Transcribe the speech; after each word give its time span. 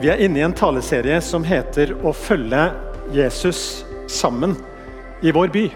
Vi 0.00 0.08
er 0.08 0.22
inne 0.24 0.38
i 0.40 0.44
en 0.46 0.54
taleserie 0.56 1.18
som 1.20 1.42
heter 1.44 1.90
'Å 1.92 2.14
følge 2.16 2.72
Jesus 3.12 3.84
sammen 4.08 4.56
i 5.20 5.30
vår 5.30 5.48
by'. 5.52 5.72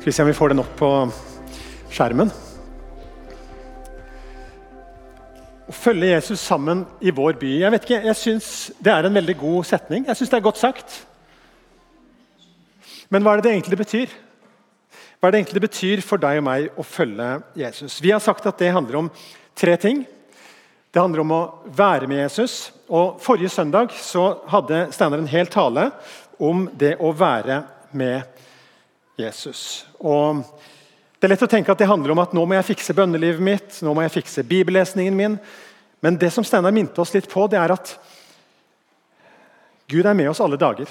Skal 0.00 0.04
vi 0.06 0.12
se 0.12 0.22
om 0.22 0.28
vi 0.28 0.32
får 0.32 0.48
den 0.48 0.58
opp 0.58 0.76
på 0.76 1.12
skjermen. 1.92 2.30
Å 5.68 5.72
følge 5.72 6.14
Jesus 6.14 6.40
sammen 6.40 6.86
i 7.02 7.10
vår 7.10 7.36
by. 7.36 7.60
Jeg 7.60 7.70
vet 7.72 7.84
ikke, 7.84 8.04
jeg 8.04 8.16
syns 8.16 8.70
det 8.80 8.92
er 8.92 9.04
en 9.04 9.14
veldig 9.14 9.36
god 9.36 9.64
setning. 9.64 10.06
Jeg 10.06 10.16
syns 10.16 10.30
det 10.30 10.36
er 10.36 10.48
godt 10.48 10.56
sagt. 10.56 11.06
Men 13.10 13.22
hva 13.22 13.32
er 13.32 13.36
det 13.36 13.44
det 13.44 13.52
egentlig 13.52 13.78
betyr? 13.78 14.08
Hva 15.20 15.28
er 15.28 15.30
det 15.30 15.38
egentlig 15.40 15.60
det 15.60 15.68
betyr 15.68 16.00
for 16.00 16.16
deg 16.16 16.38
og 16.38 16.44
meg 16.44 16.70
å 16.72 16.82
følge 16.82 17.42
Jesus? 17.54 18.00
Vi 18.00 18.12
har 18.12 18.20
sagt 18.20 18.46
at 18.46 18.56
det 18.56 18.72
handler 18.72 18.96
om 18.96 19.10
tre 19.54 19.76
ting. 19.76 20.06
Det 20.90 21.02
handler 21.02 21.20
om 21.20 21.30
å 21.30 21.54
være 21.68 22.08
med 22.08 22.24
Jesus. 22.24 22.72
Og 22.86 23.18
Forrige 23.22 23.50
søndag 23.50 23.90
så 23.98 24.28
hadde 24.46 24.86
Steinar 24.94 25.18
en 25.18 25.30
hel 25.30 25.48
tale 25.50 25.88
om 26.38 26.68
det 26.78 26.94
å 27.02 27.10
være 27.16 27.62
med 27.96 28.22
Jesus. 29.18 29.86
Og 29.98 30.44
Det 31.16 31.24
er 31.26 31.32
lett 31.32 31.46
å 31.46 31.48
tenke 31.48 31.72
at 31.72 31.80
det 31.80 31.88
handler 31.88 32.12
om 32.12 32.20
at 32.20 32.34
nå 32.36 32.42
må 32.44 32.54
jeg 32.58 32.68
fikse 32.68 32.94
bønnelivet 32.94 33.42
mitt, 33.42 33.78
nå 33.82 33.94
må 33.96 34.04
jeg 34.04 34.18
fikse 34.18 34.44
bibellesningen 34.46 35.16
min. 35.16 35.38
Men 36.04 36.18
det 36.20 36.28
som 36.30 36.44
Steinar 36.44 36.74
minte 36.76 37.00
oss 37.00 37.14
litt 37.16 37.26
på, 37.32 37.46
det 37.48 37.58
er 37.58 37.72
at 37.72 37.94
Gud 39.88 40.06
er 40.06 40.14
med 40.14 40.28
oss 40.30 40.42
alle 40.44 40.58
dager. 40.60 40.90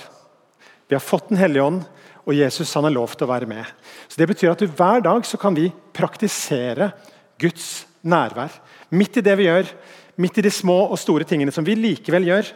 Vi 0.90 0.98
har 0.98 1.04
fått 1.04 1.30
Den 1.30 1.38
hellige 1.38 1.64
ånd, 1.64 1.84
og 2.26 2.34
Jesus 2.34 2.74
han 2.74 2.88
har 2.88 2.96
lov 2.96 3.14
til 3.14 3.28
å 3.28 3.32
være 3.32 3.48
med. 3.48 3.64
Så 4.10 4.18
Det 4.18 4.28
betyr 4.28 4.52
at 4.52 4.60
du, 4.60 4.68
hver 4.68 5.06
dag 5.06 5.26
så 5.26 5.38
kan 5.38 5.56
vi 5.56 5.72
praktisere 5.94 6.92
Guds 7.40 7.86
nærvær. 8.02 8.50
Midt 8.90 9.18
i 9.18 9.26
det 9.26 9.38
vi 9.38 9.46
gjør, 9.46 9.70
midt 10.22 10.40
i 10.40 10.46
de 10.46 10.52
små 10.54 10.78
og 10.90 11.00
store 11.00 11.28
tingene 11.28 11.54
som 11.54 11.66
vi 11.66 11.76
likevel 11.78 12.28
gjør, 12.30 12.52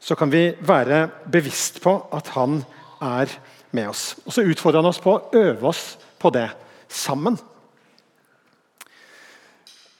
så 0.00 0.16
kan 0.18 0.30
vi 0.32 0.50
være 0.60 1.06
bevisst 1.32 1.80
på 1.84 1.94
at 2.14 2.28
han 2.34 2.60
er 3.02 3.30
med 3.74 3.88
oss. 3.90 4.14
Og 4.26 4.32
Så 4.32 4.44
utfordrer 4.44 4.82
han 4.82 4.90
oss 4.90 5.02
på 5.02 5.14
å 5.14 5.24
øve 5.34 5.68
oss 5.70 5.96
på 6.20 6.30
det 6.34 6.48
sammen. 6.88 7.38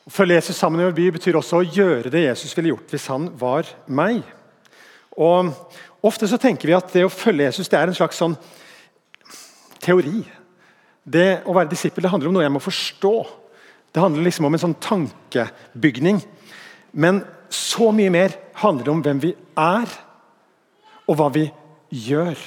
Å 0.05 0.12
følge 0.12 0.36
Jesus 0.36 0.59
sammen 0.61 0.83
i 0.83 0.84
vår 0.84 0.97
by 0.98 1.09
betyr 1.17 1.39
også 1.41 1.62
å 1.62 1.67
gjøre 1.67 2.12
det 2.12 2.27
Jesus 2.27 2.53
ville 2.56 2.75
gjort 2.75 2.92
hvis 2.92 3.08
han 3.08 3.31
var 3.41 3.70
meg. 3.89 4.20
Og 5.17 5.55
Ofte 6.05 6.29
så 6.29 6.36
tenker 6.36 6.69
vi 6.69 6.77
at 6.77 6.91
det 6.92 7.06
å 7.06 7.12
følge 7.12 7.47
Jesus 7.47 7.70
det 7.73 7.79
er 7.79 7.89
en 7.89 7.97
slags 7.97 8.19
sånn 8.20 8.34
teori. 9.81 10.20
Det 11.01 11.45
å 11.48 11.55
være 11.56 11.70
disippel 11.70 12.05
det 12.05 12.11
handler 12.12 12.29
om 12.29 12.36
noe 12.36 12.45
jeg 12.45 12.53
må 12.53 12.61
forstå. 12.61 13.14
Det 13.95 14.03
handler 14.03 14.27
liksom 14.27 14.45
om 14.45 14.56
en 14.56 14.62
sånn 14.67 14.77
tankebygning. 14.84 16.20
Men 16.95 17.23
så 17.50 17.91
mye 17.95 18.12
mer 18.14 18.34
handler 18.62 18.87
det 18.87 18.92
om 18.92 19.03
hvem 19.05 19.23
vi 19.23 19.33
er, 19.59 19.91
og 21.05 21.19
hva 21.19 21.28
vi 21.34 21.45
gjør. 21.91 22.39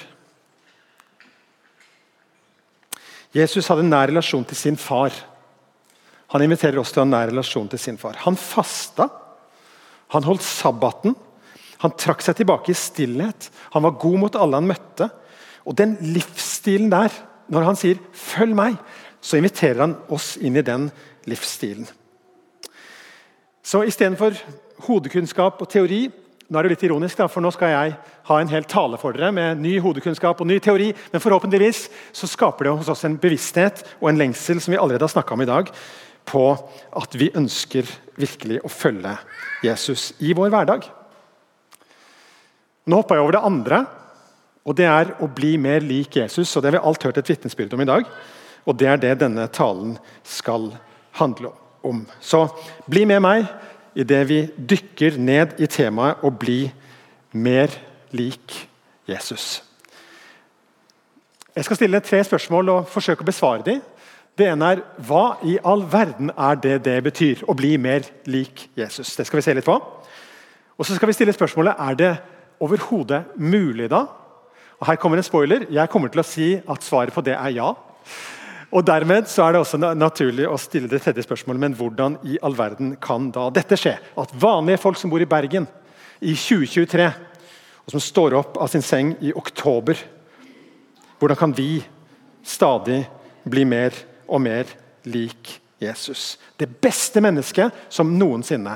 Jesus 3.35 3.67
hadde 3.69 3.83
en 3.85 3.91
nær 3.91 4.09
relasjon 4.09 4.45
til 4.47 4.57
sin 4.57 4.79
far. 4.79 5.13
Han 6.33 6.43
inviterer 6.43 6.79
oss 6.81 6.91
til 6.91 7.01
å 7.01 7.05
ha 7.05 7.07
en 7.07 7.13
nær 7.13 7.29
relasjon 7.31 7.69
til 7.71 7.81
sin 7.81 7.99
far. 8.01 8.17
Han 8.23 8.39
fasta. 8.39 9.07
Han 10.15 10.25
holdt 10.25 10.45
sabbaten. 10.47 11.15
Han 11.83 11.93
trakk 11.99 12.23
seg 12.25 12.39
tilbake 12.39 12.73
i 12.73 12.77
stillhet. 12.77 13.49
Han 13.75 13.85
var 13.85 13.99
god 14.01 14.17
mot 14.23 14.39
alle 14.39 14.59
han 14.59 14.71
møtte. 14.71 15.09
Og 15.67 15.75
Den 15.77 15.97
livsstilen 16.01 16.89
der, 16.89 17.11
når 17.51 17.63
han 17.63 17.75
sier 17.75 17.99
'følg 18.13 18.55
meg', 18.55 18.79
så 19.21 19.37
inviterer 19.37 19.81
han 19.81 19.97
oss 20.09 20.37
inn 20.37 20.55
i 20.55 20.61
den 20.61 20.91
livsstilen. 21.25 21.87
Så 23.67 23.81
istedenfor 23.83 24.37
hodekunnskap 24.87 25.59
og 25.59 25.69
teori 25.71 26.05
nå 26.47 26.59
er 26.59 26.63
det 26.63 26.77
litt 26.77 26.83
ironisk, 26.87 27.17
da, 27.19 27.25
for 27.27 27.43
nå 27.43 27.49
skal 27.51 27.73
jeg 27.73 27.95
ha 28.29 28.35
en 28.39 28.51
hel 28.51 28.63
tale 28.71 28.95
for 29.01 29.11
dere 29.11 29.33
med 29.35 29.59
ny 29.59 29.73
hodekunnskap 29.83 30.39
og 30.39 30.47
ny 30.47 30.61
teori, 30.63 30.93
men 31.11 31.19
forhåpentligvis 31.19 31.81
så 32.15 32.29
skaper 32.31 32.69
det 32.69 32.75
hos 32.79 32.91
oss 32.93 33.03
en 33.03 33.17
bevissthet 33.19 33.81
og 33.97 34.07
en 34.13 34.21
lengsel 34.21 34.61
som 34.63 34.71
vi 34.71 34.79
allerede 34.79 35.03
har 35.03 35.11
snakka 35.11 35.35
om 35.35 35.43
i 35.43 35.49
dag, 35.49 35.73
på 36.23 36.45
at 37.01 37.19
vi 37.19 37.27
ønsker 37.35 37.91
virkelig 38.15 38.61
å 38.63 38.71
følge 38.71 39.17
Jesus 39.67 40.13
i 40.23 40.31
vår 40.37 40.55
hverdag. 40.55 40.87
Nå 42.87 43.03
hoppa 43.03 43.19
jeg 43.19 43.27
over 43.27 43.35
det 43.35 43.45
andre, 43.51 43.83
og 44.63 44.79
det 44.79 44.87
er 44.87 45.15
å 45.19 45.27
bli 45.27 45.57
mer 45.59 45.83
lik 45.83 46.15
Jesus. 46.15 46.55
og 46.55 46.63
Det 46.63 46.71
har 46.71 46.79
vi 46.79 46.85
alt 46.87 47.11
hørt 47.11 47.19
et 47.19 47.35
vitnesbyrd 47.35 47.75
om 47.75 47.83
i 47.83 47.91
dag, 47.91 48.07
og 48.63 48.79
det 48.79 48.93
er 48.93 49.03
det 49.03 49.15
denne 49.19 49.51
talen 49.51 49.97
skal 50.23 50.71
handle 51.19 51.51
om. 51.51 51.66
Så 52.19 52.47
bli 52.89 53.05
med 53.05 53.21
meg 53.23 53.47
idet 53.97 54.23
vi 54.29 54.41
dykker 54.57 55.17
ned 55.17 55.57
i 55.61 55.67
temaet 55.67 56.23
og 56.25 56.37
bli 56.39 56.67
mer 57.33 57.73
lik 58.11 58.67
Jesus. 59.07 59.63
Jeg 61.55 61.65
skal 61.65 61.79
stille 61.79 61.99
tre 62.05 62.19
spørsmål 62.23 62.69
og 62.69 62.89
forsøke 62.91 63.25
å 63.25 63.29
besvare 63.29 63.65
dem. 63.65 63.79
Det 64.37 64.45
ene 64.45 64.67
er 64.75 64.83
hva 65.07 65.39
i 65.41 65.55
all 65.65 65.81
verden 65.89 66.29
er 66.37 66.59
det 66.61 66.75
det 66.85 66.97
betyr 67.07 67.41
å 67.49 67.55
bli 67.57 67.73
mer 67.81 68.05
lik 68.29 68.67
Jesus? 68.77 69.15
Det 69.17 69.25
skal 69.25 69.39
vi 69.39 69.45
se 69.47 69.55
litt 69.57 69.65
på. 69.65 69.77
Og 70.77 70.85
så 70.85 70.93
skal 70.93 71.09
vi 71.09 71.15
stille 71.17 71.33
spørsmålet 71.33 71.79
er 71.81 71.97
det 71.97 72.11
overhodet 72.61 73.23
mulig 73.41 73.89
da? 73.89 74.03
Og 74.77 74.85
Her 74.85 74.99
kommer 75.01 75.17
en 75.17 75.25
spoiler. 75.25 75.65
Jeg 75.73 75.89
kommer 75.89 76.13
til 76.13 76.21
å 76.21 76.27
si 76.27 76.51
at 76.61 76.85
svaret 76.85 77.15
på 77.15 77.23
det 77.25 77.33
er 77.33 77.55
ja. 77.55 77.71
Og 78.75 78.83
Dermed 78.83 79.29
så 79.31 79.45
er 79.45 79.55
det 79.55 79.61
også 79.61 79.79
naturlig 79.95 80.47
å 80.47 80.57
stille 80.59 80.89
det 80.91 80.99
tredje 81.03 81.23
spørsmålet. 81.23 81.61
Men 81.61 81.75
hvordan 81.77 82.17
i 82.27 82.35
all 82.43 82.55
verden 82.57 82.95
kan 83.01 83.29
da 83.31 83.47
dette 83.53 83.77
skje? 83.79 83.95
At 84.19 84.33
vanlige 84.35 84.81
folk 84.83 84.99
som 84.99 85.11
bor 85.11 85.23
i 85.23 85.29
Bergen 85.29 85.69
i 86.19 86.33
2023, 86.35 87.07
og 87.87 87.95
som 87.95 88.03
står 88.03 88.35
opp 88.35 88.57
av 88.59 88.71
sin 88.71 88.83
seng 88.83 89.15
i 89.23 89.31
oktober 89.35 89.95
Hvordan 91.17 91.37
kan 91.39 91.53
vi 91.57 91.79
stadig 92.45 92.99
bli 93.41 93.63
mer 93.65 93.95
og 94.29 94.43
mer 94.45 94.69
lik 95.09 95.55
Jesus? 95.81 96.35
Det 96.61 96.67
beste 96.69 97.23
mennesket 97.25 97.73
som 97.89 98.11
noensinne 98.19 98.75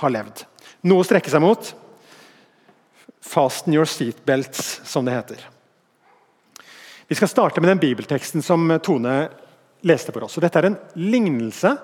har 0.00 0.14
levd. 0.14 0.46
Noe 0.88 1.04
å 1.04 1.04
strekke 1.04 1.28
seg 1.28 1.44
mot. 1.44 1.68
Fasten 3.20 3.76
your 3.76 3.84
seatbelts, 3.84 4.80
som 4.88 5.04
det 5.04 5.18
heter. 5.18 5.44
Vi 7.12 7.16
skal 7.16 7.28
starte 7.28 7.60
med 7.60 7.68
den 7.68 7.78
bibelteksten 7.78 8.40
som 8.42 8.70
Tone 8.80 9.28
leste 9.84 10.14
for 10.14 10.24
oss. 10.24 10.38
Og 10.38 10.44
dette 10.46 10.56
er 10.62 10.70
en 10.70 10.78
lignelse, 10.96 11.74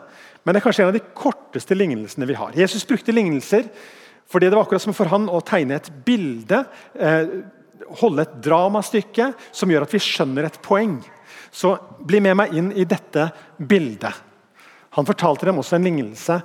men 0.41 0.55
det 0.57 0.63
er 0.63 0.65
kanskje 0.65 0.87
en 0.87 0.89
av 0.89 0.95
de 0.97 1.03
korteste 1.05 1.77
lignelsene 1.77 2.25
vi 2.31 2.37
har. 2.39 2.55
Jesus 2.57 2.87
brukte 2.89 3.13
lignelser 3.13 3.67
fordi 4.33 4.49
det 4.49 4.57
var 4.57 4.65
akkurat 4.65 4.87
som 4.87 4.97
for 4.97 5.13
han 5.13 5.27
å 5.29 5.43
tegne 5.45 5.77
et 5.77 5.91
bilde, 6.07 6.63
eh, 6.97 7.29
holde 8.01 8.25
et 8.25 8.39
dramastykke 8.47 9.27
som 9.53 9.69
gjør 9.69 9.85
at 9.85 9.93
vi 9.99 10.01
skjønner 10.07 10.49
et 10.49 10.57
poeng. 10.65 10.97
Så 11.53 11.75
bli 12.01 12.23
med 12.25 12.39
meg 12.41 12.57
inn 12.57 12.73
i 12.73 12.89
dette 12.89 13.29
bildet. 13.61 14.25
Han 14.97 15.11
fortalte 15.13 15.51
dem 15.51 15.61
også 15.61 15.77
en 15.77 15.91
lignelse. 15.91 16.39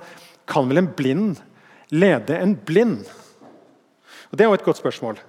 Kan 0.44 0.68
vel 0.68 0.82
en 0.82 0.92
blind 0.92 1.40
lede 1.88 2.36
en 2.36 2.52
blind? 2.52 3.08
Og 4.28 4.36
Det 4.36 4.44
er 4.44 4.52
jo 4.52 4.60
et 4.60 4.68
godt 4.68 4.84
spørsmål. 4.84 5.24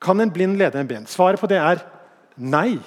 Kan 0.00 0.24
en 0.24 0.32
blind 0.32 0.56
lede 0.56 0.80
en 0.80 0.88
blind? 0.88 1.12
Svaret 1.12 1.36
på 1.36 1.52
det 1.52 1.60
er 1.60 1.84
nei. 2.38 2.78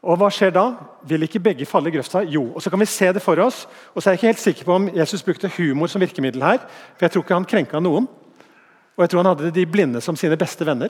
Og 0.00 0.16
hva 0.16 0.30
skjer 0.32 0.54
da? 0.54 0.64
Vil 1.04 1.26
ikke 1.26 1.42
begge 1.44 1.68
falle 1.68 1.90
i 1.90 1.94
grøfta? 1.94 2.22
Jo. 2.24 2.46
Og 2.54 2.62
Så 2.62 2.70
kan 2.72 2.80
vi 2.80 2.88
se 2.88 3.12
det 3.12 3.22
for 3.22 3.36
oss. 3.44 3.66
Og 3.94 4.00
så 4.00 4.08
er 4.08 4.14
jeg 4.14 4.18
ikke 4.18 4.32
helt 4.32 4.44
sikker 4.46 4.64
på 4.64 4.74
om 4.78 4.88
Jesus 4.96 5.22
brukte 5.22 5.52
humor 5.58 5.92
som 5.92 6.00
virkemiddel 6.00 6.42
her. 6.42 6.64
For 6.96 7.04
jeg 7.04 7.12
tror 7.12 7.24
ikke 7.26 7.36
han 7.36 7.44
krenka 7.44 7.80
noen. 7.80 8.08
Og 8.96 9.04
jeg 9.04 9.10
tror 9.10 9.22
han 9.22 9.36
hadde 9.36 9.52
de 9.52 9.66
blinde 9.66 10.00
som 10.00 10.16
sine 10.16 10.38
beste 10.40 10.64
venner. 10.64 10.88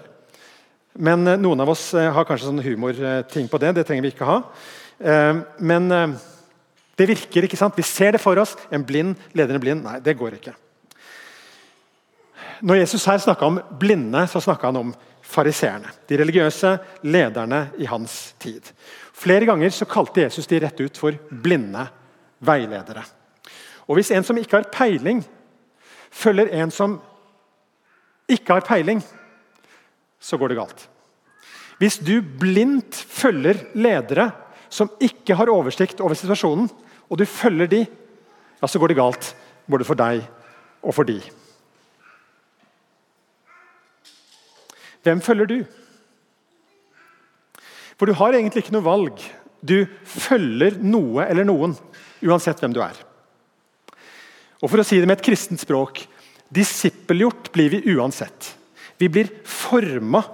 Men 0.94 1.26
eh, 1.26 1.38
noen 1.38 1.60
av 1.62 1.70
oss 1.70 1.92
eh, 1.94 2.10
har 2.10 2.26
kanskje 2.26 2.48
sånn 2.48 2.62
humorting 2.62 3.50
på 3.50 3.60
det. 3.62 3.74
Det 3.76 3.86
trenger 3.88 4.06
vi 4.06 4.14
ikke 4.14 4.30
ha. 4.30 4.40
Eh, 4.98 5.42
men 5.58 5.90
det 5.90 7.06
virker. 7.08 7.46
ikke 7.46 7.58
sant? 7.58 7.76
Vi 7.78 7.86
ser 7.86 8.14
det 8.14 8.22
for 8.22 8.38
oss. 8.38 8.56
En 8.70 8.86
blind 8.86 9.16
leder 9.34 9.58
en 9.58 9.62
blind. 9.62 9.86
Nei, 9.86 9.98
det 10.04 10.18
går 10.18 10.38
ikke. 10.38 10.54
Når 12.60 12.82
Jesus 12.82 13.06
her 13.08 13.18
snakka 13.18 13.46
om 13.46 13.60
blinde, 13.80 14.26
så 14.28 14.42
snakka 14.42 14.68
han 14.68 14.82
om 14.82 14.90
fariseerne. 15.30 15.92
De 16.08 16.18
religiøse 16.18 16.74
lederne 17.06 17.68
i 17.78 17.86
hans 17.88 18.34
tid. 18.42 18.72
Flere 19.14 19.46
ganger 19.48 19.72
så 19.74 19.88
kalte 19.88 20.24
Jesus 20.24 20.48
de 20.50 20.60
rett 20.62 20.80
ut 20.80 20.98
for 20.98 21.16
blinde 21.30 21.86
veiledere. 22.40 23.04
Og 23.88 23.98
Hvis 23.98 24.12
en 24.14 24.24
som 24.26 24.38
ikke 24.38 24.60
har 24.60 24.70
peiling, 24.72 25.22
følger 26.10 26.52
en 26.62 26.70
som 26.70 27.00
ikke 28.30 28.58
har 28.58 28.66
peiling, 28.66 29.02
så 30.20 30.38
går 30.38 30.52
det 30.52 30.60
galt. 30.60 30.86
Hvis 31.80 31.98
du 31.98 32.20
blindt 32.20 32.94
følger 32.94 33.64
ledere 33.74 34.30
som 34.70 34.90
ikke 35.00 35.34
har 35.34 35.50
oversikt 35.50 36.00
over 36.00 36.14
situasjonen, 36.14 36.68
og 37.10 37.18
du 37.18 37.24
følger 37.26 37.66
de, 37.66 37.80
ja, 38.60 38.66
så 38.66 38.78
går 38.78 38.92
det 38.92 39.00
galt 39.00 39.32
både 39.70 39.86
for 39.88 39.98
deg 39.98 40.22
og 40.82 40.94
for 40.94 41.08
de. 41.08 41.18
Hvem 45.04 45.20
følger 45.24 45.48
du? 45.48 45.58
For 47.96 48.08
du 48.08 48.16
har 48.16 48.36
egentlig 48.36 48.64
ikke 48.64 48.74
noe 48.76 48.86
valg. 48.86 49.20
Du 49.60 49.84
følger 50.08 50.78
noe 50.80 51.26
eller 51.26 51.44
noen, 51.44 51.74
uansett 52.24 52.60
hvem 52.62 52.72
du 52.76 52.80
er. 52.84 52.96
Og 54.60 54.68
For 54.68 54.80
å 54.80 54.84
si 54.84 55.00
det 55.00 55.08
med 55.08 55.18
et 55.18 55.24
kristent 55.24 55.60
språk 55.60 56.04
Disippelgjort 56.50 57.52
blir 57.54 57.70
vi 57.70 57.94
uansett. 57.94 58.56
Vi 58.98 59.06
blir 59.06 59.28
forma. 59.46 60.24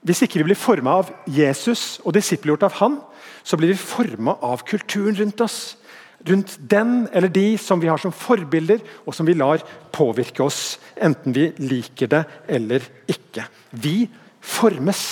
Hvis 0.00 0.22
ikke 0.24 0.40
vi 0.40 0.46
blir 0.48 0.56
forma 0.56 0.94
av 1.02 1.10
Jesus 1.28 1.98
og 2.00 2.14
disippelgjort 2.16 2.64
av 2.64 2.78
han, 2.78 2.96
så 3.44 3.58
blir 3.60 3.74
vi 3.74 3.76
forma 3.76 4.38
av 4.40 4.64
kulturen 4.64 5.16
rundt 5.18 5.42
oss. 5.44 5.76
Rundt 6.24 6.56
den 6.58 7.08
eller 7.12 7.28
de 7.28 7.58
som 7.60 7.80
vi 7.80 7.90
har 7.90 8.00
som 8.00 8.12
forbilder, 8.12 8.80
og 9.04 9.14
som 9.14 9.26
vi 9.28 9.36
lar 9.36 9.60
påvirke 9.92 10.44
oss. 10.44 10.78
Enten 10.96 11.34
vi 11.36 11.50
liker 11.60 12.08
det 12.08 12.22
eller 12.48 12.86
ikke. 13.10 13.44
Vi 13.70 14.06
formes. 14.40 15.04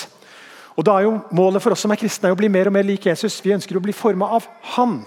Og 0.77 0.87
da 0.87 0.97
er 0.97 1.07
jo 1.07 1.19
Målet 1.37 1.63
for 1.63 1.75
oss 1.75 1.85
som 1.85 1.93
er 1.93 2.01
kristne 2.01 2.31
er 2.31 2.37
å 2.37 2.39
bli 2.39 2.49
mer 2.53 2.71
og 2.71 2.77
mer 2.77 2.87
lik 2.87 3.11
Jesus. 3.11 3.41
Vi 3.45 3.53
ønsker 3.53 3.77
å 3.77 3.85
bli 3.85 3.93
forma 3.97 4.31
av 4.39 4.49
Han. 4.77 5.03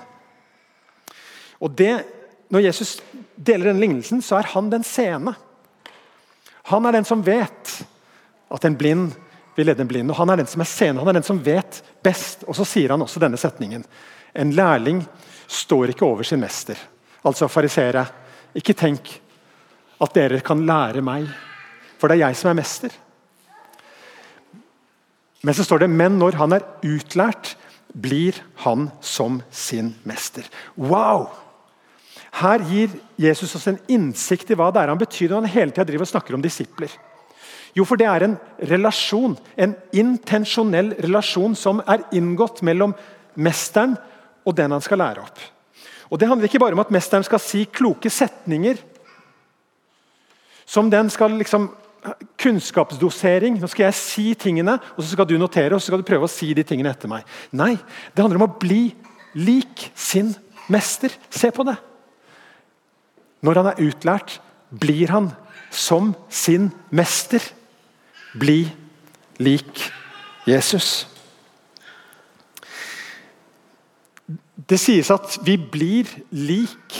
Og 1.59 1.71
det, 1.71 2.05
Når 2.49 2.67
Jesus 2.67 2.99
deler 3.35 3.71
denne 3.71 3.81
lignelsen, 3.81 4.21
så 4.21 4.37
er 4.37 4.51
han 4.53 4.69
den 4.69 4.83
seende. 4.85 5.33
Han 6.69 6.85
er 6.85 6.91
den 6.93 7.05
som 7.05 7.23
vet 7.25 7.71
at 8.53 8.65
en 8.65 8.77
blind 8.77 9.15
vil 9.55 9.65
lede 9.65 9.81
en 9.81 9.89
blind. 9.89 10.11
og 10.11 10.17
Han 10.17 10.29
er 10.29 10.43
den 10.43 10.47
som 10.47 10.61
er 10.61 10.69
seende, 10.69 11.01
han 11.01 11.09
er 11.09 11.19
den 11.19 11.25
som 11.25 11.41
vet 11.41 11.81
best. 12.03 12.43
Og 12.47 12.55
Så 12.55 12.65
sier 12.65 12.93
han 12.93 13.01
også 13.01 13.19
denne 13.19 13.37
setningen. 13.37 13.85
En 14.35 14.51
lærling 14.55 15.01
står 15.47 15.93
ikke 15.93 16.05
over 16.05 16.23
sin 16.27 16.41
mester. 16.41 16.79
Altså 17.25 17.47
fariseere, 17.47 18.05
ikke 18.55 18.75
tenk 18.77 19.09
at 20.01 20.15
dere 20.15 20.41
kan 20.43 20.65
lære 20.67 21.03
meg, 21.05 21.27
for 21.97 22.07
det 22.07 22.17
er 22.17 22.27
jeg 22.27 22.39
som 22.39 22.51
er 22.51 22.59
mester. 22.59 22.93
Men 25.45 25.53
så 25.53 25.63
står 25.63 25.85
det 25.85 25.93
men 25.93 26.19
når 26.19 26.37
han 26.39 26.57
er 26.57 26.67
utlært, 26.83 27.55
blir 27.95 28.35
han 28.65 28.89
som 28.99 29.39
sin 29.53 29.93
mester. 30.03 30.47
Wow! 30.75 31.29
Her 32.35 32.63
gir 32.67 32.91
Jesus 33.21 33.53
oss 33.55 33.67
en 33.71 33.79
innsikt 33.87 34.49
i 34.51 34.57
hva 34.59 34.67
det 34.73 34.81
er 34.81 34.91
han 34.91 34.99
betyr 34.99 35.31
når 35.31 35.45
han 35.45 35.53
hele 35.53 35.71
tida 35.71 35.85
driver 35.87 36.03
og 36.03 36.11
snakker 36.11 36.35
om 36.35 36.43
disipler. 36.43 36.91
Jo, 37.75 37.85
for 37.87 37.99
det 37.99 38.07
er 38.07 38.25
en 38.25 38.35
relasjon, 38.71 39.35
en 39.55 39.75
intensjonell 39.95 40.93
relasjon 41.03 41.55
som 41.59 41.81
er 41.83 42.03
inngått 42.15 42.61
mellom 42.67 42.95
mesteren 43.35 43.95
og 44.45 44.55
den 44.57 44.75
han 44.75 44.83
skal 44.83 45.01
lære 45.01 45.23
opp. 45.25 45.39
Og 46.11 46.19
Det 46.19 46.27
handler 46.29 46.45
ikke 46.45 46.61
bare 46.61 46.77
om 46.77 46.83
at 46.83 46.93
mesteren 46.93 47.25
skal 47.25 47.41
si 47.41 47.65
kloke 47.65 48.09
setninger. 48.09 48.77
Som 50.65 50.89
den 50.91 51.09
skal 51.09 51.33
liksom 51.39 51.71
kunnskapsdosering. 52.41 53.57
Nå 53.59 53.69
skal 53.71 53.87
jeg 53.87 53.97
si 53.97 54.25
tingene, 54.37 54.77
og 54.95 55.01
så 55.01 55.15
skal 55.15 55.27
du 55.29 55.37
notere 55.41 55.75
og 55.75 55.81
så 55.81 55.89
skal 55.89 56.03
du 56.03 56.07
prøve 56.07 56.27
å 56.27 56.31
si 56.31 56.51
de 56.53 56.65
tingene 56.67 56.93
etter 56.93 57.09
meg. 57.09 57.25
Nei, 57.57 57.73
det 58.13 58.21
handler 58.21 58.41
om 58.41 58.47
å 58.47 58.59
bli 58.61 58.93
lik 59.35 59.89
sin 59.97 60.33
mester. 60.71 61.13
Se 61.33 61.51
på 61.53 61.65
det. 61.67 61.75
Når 63.45 63.61
han 63.61 63.71
er 63.71 63.83
utlært, 63.87 64.39
blir 64.69 65.11
han 65.13 65.31
som 65.73 66.13
sin 66.29 66.69
mester. 66.93 67.43
Bli 68.37 68.65
lik 69.41 69.87
Jesus. 70.45 71.05
Det 74.65 74.79
sies 74.81 75.11
at 75.13 75.37
vi 75.45 75.57
blir 75.57 76.09
lik 76.33 76.95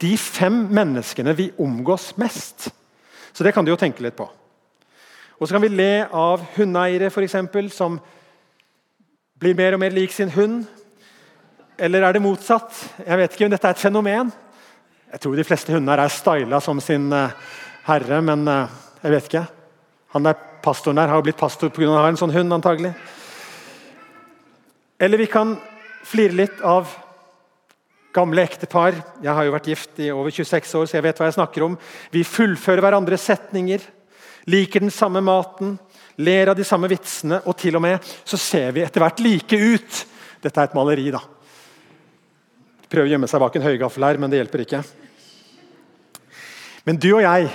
de 0.00 0.12
fem 0.20 0.66
menneskene 0.70 1.32
vi 1.36 1.48
omgås 1.58 2.12
mest. 2.20 2.68
Så 3.32 3.44
det 3.44 3.54
kan 3.54 3.64
du 3.64 3.72
jo 3.72 3.80
tenke 3.80 4.04
litt 4.04 4.18
på. 4.18 4.28
Og 5.40 5.48
Så 5.48 5.54
kan 5.54 5.62
vi 5.62 5.72
le 5.72 6.04
av 6.12 6.42
hundeeiere 6.56 7.08
eksempel, 7.08 7.70
som 7.70 7.98
blir 9.40 9.56
mer 9.56 9.74
og 9.74 9.80
mer 9.80 9.90
lik 9.90 10.12
sin 10.12 10.30
hund. 10.30 10.66
Eller 11.78 12.02
er 12.02 12.12
det 12.12 12.22
motsatt? 12.22 12.76
Jeg 13.06 13.16
vet 13.16 13.32
ikke, 13.32 13.44
men 13.44 13.50
Dette 13.56 13.66
er 13.66 13.70
et 13.70 13.80
fenomen. 13.86 14.32
Jeg 15.12 15.20
tror 15.20 15.36
de 15.36 15.44
fleste 15.44 15.72
hunder 15.72 15.98
er 15.98 16.12
styla 16.12 16.60
som 16.60 16.80
sin 16.80 17.08
uh, 17.12 17.32
herre, 17.86 18.20
men 18.20 18.46
uh, 18.46 18.68
jeg 19.02 19.12
vet 19.12 19.30
ikke. 19.30 19.46
Han 20.12 20.28
der 20.28 20.36
pastoren 20.62 21.00
der 21.00 21.08
har 21.08 21.16
jo 21.16 21.24
blitt 21.24 21.40
pastor 21.40 21.72
pga. 21.72 22.06
en 22.06 22.20
sånn 22.20 22.34
hund, 22.34 22.52
antagelig. 22.52 22.92
Eller 25.00 25.18
vi 25.18 25.26
kan 25.26 25.56
flire 26.06 26.36
litt 26.36 26.60
av 26.66 26.90
Gamle 28.10 28.42
ektepar. 28.42 28.96
Jeg 29.22 29.30
har 29.30 29.46
jo 29.46 29.52
vært 29.54 29.68
gift 29.70 30.00
i 30.02 30.08
over 30.10 30.34
26 30.34 30.72
år, 30.80 30.86
så 30.88 30.96
jeg 30.96 31.04
vet 31.04 31.20
hva 31.20 31.28
jeg 31.28 31.36
snakker 31.36 31.62
om. 31.62 31.76
Vi 32.10 32.24
fullfører 32.26 32.82
hverandres 32.82 33.22
setninger, 33.28 33.84
liker 34.50 34.82
den 34.82 34.90
samme 34.90 35.22
maten, 35.22 35.76
ler 36.18 36.50
av 36.50 36.58
de 36.58 36.66
samme 36.66 36.90
vitsene, 36.90 37.38
og 37.46 37.54
til 37.60 37.78
og 37.78 37.84
med 37.86 38.10
så 38.26 38.40
ser 38.40 38.74
vi 38.74 38.82
etter 38.82 39.04
hvert 39.04 39.22
like 39.22 39.54
ut. 39.54 40.02
Dette 40.42 40.58
er 40.58 40.72
et 40.72 40.74
maleri, 40.74 41.06
da. 41.14 41.22
Prøver 42.90 43.06
å 43.06 43.14
gjemme 43.14 43.30
seg 43.30 43.44
bak 43.44 43.60
en 43.60 43.68
høygaffel 43.68 44.08
her, 44.08 44.18
men 44.18 44.32
det 44.32 44.42
hjelper 44.42 44.66
ikke. 44.66 44.84
Men 46.88 46.98
du 46.98 47.12
og 47.12 47.22
jeg 47.22 47.50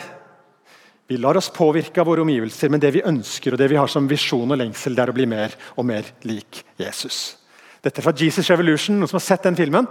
vi 1.08 1.20
lar 1.22 1.38
oss 1.38 1.52
påvirke 1.54 2.02
av 2.02 2.08
våre 2.10 2.24
omgivelser, 2.24 2.72
men 2.74 2.82
det 2.82 2.96
vi 2.96 3.04
ønsker 3.06 3.54
og 3.54 3.60
det 3.62 3.68
vi 3.70 3.78
har 3.78 3.92
som 3.92 4.08
visjon 4.10 4.50
og 4.50 4.58
lengsel, 4.58 4.96
det 4.96 5.04
er 5.04 5.12
å 5.12 5.18
bli 5.18 5.28
mer 5.30 5.54
og 5.76 5.86
mer 5.86 6.08
lik 6.26 6.64
Jesus. 6.82 7.36
Dette 7.86 8.02
er 8.02 8.08
fra 8.08 8.16
Jesus 8.18 8.50
Revolution. 8.50 8.98
Noen 8.98 9.12
som 9.12 9.20
har 9.20 9.26
sett 9.28 9.46
den 9.46 9.58
filmen? 9.58 9.88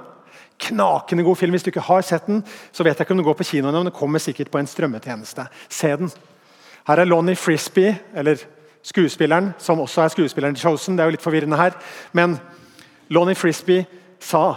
Knakende 0.66 1.24
god 1.26 1.38
film. 1.38 1.54
Hvis 1.54 1.66
du 1.66 1.70
ikke 1.70 1.86
har 1.86 2.02
sett 2.06 2.26
den, 2.26 2.42
så 2.74 2.82
vet 2.82 2.98
jeg 2.98 3.06
ikke 3.06 3.14
om 3.14 3.20
den 3.22 3.26
går 3.28 3.38
på 3.38 3.46
kino, 3.46 3.70
men 3.70 3.86
den 3.86 3.94
kommer 3.94 4.22
sikkert 4.22 4.50
på 4.50 4.58
en 4.58 4.70
strømmetjeneste. 4.70 5.46
Se 5.70 5.92
den. 6.00 6.10
Her 6.88 7.00
er 7.00 7.08
Lonnie 7.08 7.38
Frisbee, 7.38 7.94
eller 8.14 8.42
skuespilleren, 8.84 9.52
som 9.58 9.80
også 9.80 10.02
er 10.02 10.12
skuespilleren 10.12 10.56
i 10.56 10.60
Chosen. 10.60 10.96
Det 10.96 11.04
er 11.04 11.08
jo 11.10 11.14
litt 11.16 11.24
forvirrende 11.24 11.58
her. 11.58 11.76
Men 12.12 12.36
Lonnie 13.14 13.38
Frisbee 13.38 13.86
sa 14.20 14.56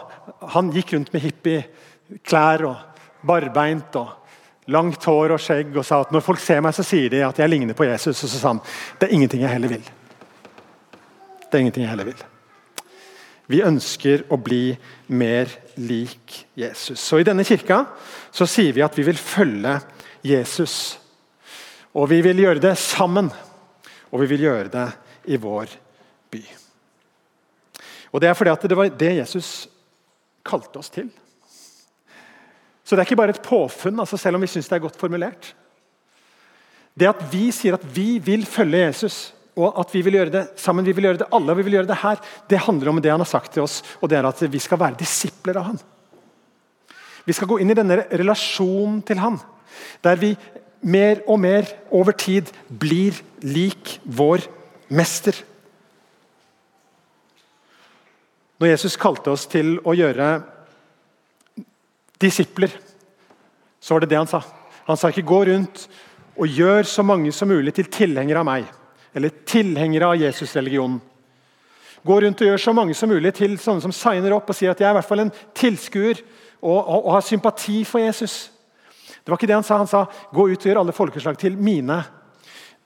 Han 0.53 0.71
gikk 0.71 0.93
rundt 0.93 1.13
med 1.13 1.23
hippieklær 1.23 2.63
og 2.67 3.27
barbeint 3.27 3.95
og 3.99 4.71
langt 4.71 5.03
hår 5.07 5.33
og 5.35 5.41
skjegg 5.41 5.75
og 5.75 5.85
sa 5.87 6.01
at 6.03 6.11
når 6.11 6.23
folk 6.23 6.39
ser 6.43 6.61
meg, 6.63 6.75
så 6.75 6.83
sier 6.83 7.11
de 7.11 7.23
at 7.25 7.39
jeg 7.39 7.49
ligner 7.49 7.77
på 7.77 7.87
Jesus. 7.87 8.23
Og 8.23 8.29
så 8.29 8.39
sa 8.39 8.53
han 8.55 8.63
det 8.99 9.07
er 9.07 9.15
ingenting 9.15 9.43
jeg 9.45 9.53
heller 9.53 9.71
vil. 9.77 9.93
Det 11.47 11.53
er 11.53 11.63
ingenting 11.63 11.87
jeg 11.87 11.93
heller 11.95 12.11
vil. 12.11 12.25
Vi 13.47 13.63
ønsker 13.63 14.25
å 14.27 14.37
bli 14.39 14.75
mer 15.07 15.51
lik 15.79 16.41
Jesus. 16.57 16.99
Så 16.99 17.21
I 17.21 17.27
denne 17.27 17.45
kirka 17.47 17.85
så 18.31 18.47
sier 18.49 18.75
vi 18.75 18.83
at 18.83 18.95
vi 18.97 19.05
vil 19.07 19.19
følge 19.19 19.77
Jesus. 20.27 20.97
Og 21.95 22.09
vi 22.11 22.19
vil 22.25 22.43
gjøre 22.43 22.63
det 22.63 22.75
sammen. 22.81 23.31
Og 24.11 24.23
vi 24.23 24.31
vil 24.33 24.47
gjøre 24.49 24.71
det 24.73 24.87
i 25.31 25.39
vår 25.39 25.71
by. 26.31 26.43
Og 28.11 28.21
Det 28.21 28.29
er 28.29 28.35
fordi 28.35 28.51
at 28.51 28.67
det 28.67 28.77
var 28.77 28.91
det 28.91 29.15
Jesus 29.19 29.67
kalte 30.47 30.79
oss 30.79 30.91
til. 30.91 31.09
Så 32.83 32.95
det 32.95 33.03
er 33.03 33.09
ikke 33.09 33.19
bare 33.19 33.35
et 33.35 33.43
påfunn, 33.43 33.99
altså 33.99 34.17
selv 34.17 34.37
om 34.37 34.43
vi 34.43 34.47
syns 34.47 34.69
det 34.69 34.77
er 34.77 34.83
godt 34.85 34.99
formulert. 34.99 35.49
Det 36.97 37.09
at 37.09 37.19
vi 37.31 37.49
sier 37.51 37.75
at 37.75 37.83
vi 37.83 38.15
vil 38.23 38.45
følge 38.47 38.85
Jesus, 38.85 39.17
og 39.57 39.79
at 39.81 39.93
vi 39.95 40.03
vil 40.05 40.19
gjøre 40.19 40.33
det 40.33 40.43
sammen, 40.61 40.85
vi 40.85 40.93
vil 40.93 41.09
gjøre 41.09 41.23
det 41.23 41.29
alle, 41.33 41.55
vi 41.57 41.65
vil 41.65 41.79
gjøre 41.79 41.89
det 41.89 41.99
her, 42.03 42.21
det 42.49 42.61
handler 42.67 42.91
om 42.91 43.01
det 43.01 43.11
han 43.11 43.23
har 43.23 43.29
sagt 43.29 43.55
til 43.55 43.65
oss, 43.65 43.81
og 44.01 44.11
det 44.11 44.19
er 44.19 44.27
at 44.29 44.43
vi 44.53 44.61
skal 44.61 44.79
være 44.79 44.99
disipler 44.99 45.57
av 45.57 45.71
han. 45.71 45.79
Vi 47.25 47.35
skal 47.35 47.49
gå 47.49 47.57
inn 47.59 47.73
i 47.73 47.77
denne 47.77 48.03
relasjonen 48.05 49.01
til 49.07 49.19
han, 49.19 49.39
der 50.05 50.21
vi 50.21 50.35
mer 50.85 51.23
og 51.25 51.41
mer 51.41 51.67
over 51.89 52.13
tid 52.13 52.51
blir 52.69 53.17
lik 53.41 53.97
vår 54.05 54.45
mester. 54.93 55.35
Når 58.61 58.71
Jesus 58.71 58.97
kalte 58.97 59.33
oss 59.33 59.45
til 59.49 59.75
å 59.85 59.93
gjøre 59.97 60.29
disipler, 62.21 62.71
så 63.81 63.95
var 63.95 64.05
det 64.05 64.13
det 64.13 64.21
han 64.21 64.29
sa. 64.29 64.41
Han 64.87 64.97
sa 64.97 65.09
ikke 65.09 65.27
'gå 65.27 65.45
rundt 65.49 65.87
og 66.37 66.47
gjør 66.47 66.83
så 66.85 67.03
mange 67.03 67.31
som 67.31 67.49
mulig 67.49 67.73
til 67.73 67.85
tilhengere 67.85 68.39
av 68.39 68.45
meg' 68.45 68.86
eller 69.17 69.33
tilhengere 69.49 70.11
av 70.11 70.19
Jesusreligionen. 70.21 70.99
Gå 72.07 72.19
rundt 72.21 72.41
og 72.41 72.47
gjør 72.47 72.61
så 72.61 72.73
mange 72.77 72.95
som 72.95 73.09
mulig 73.09 73.33
til 73.35 73.57
sånne 73.59 73.83
som 73.83 73.93
signer 73.95 74.35
opp 74.35 74.51
og 74.51 74.55
sier 74.55 74.71
at 74.71 74.79
jeg 74.79 74.87
er 74.87 74.93
i 74.93 74.97
hvert 74.99 75.09
fall 75.09 75.25
en 75.25 75.33
tilskuer 75.57 76.21
og, 76.61 76.77
og, 76.77 76.99
og 77.01 77.09
har 77.17 77.25
sympati 77.25 77.81
for 77.87 78.03
Jesus. 78.03 78.37
Det 79.27 79.33
var 79.33 79.39
ikke 79.39 79.49
det 79.49 79.57
han 79.57 79.65
sa. 79.67 79.81
Han 79.81 79.89
sa 79.89 80.05
gå 80.31 80.45
ut 80.47 80.61
og 80.61 80.69
gjør 80.69 80.81
alle 80.83 80.95
folkeslag 80.95 81.39
til 81.41 81.57
mine 81.59 81.99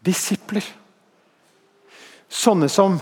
disipler. 0.02 0.66
Sånne 2.32 2.72
som 2.72 2.96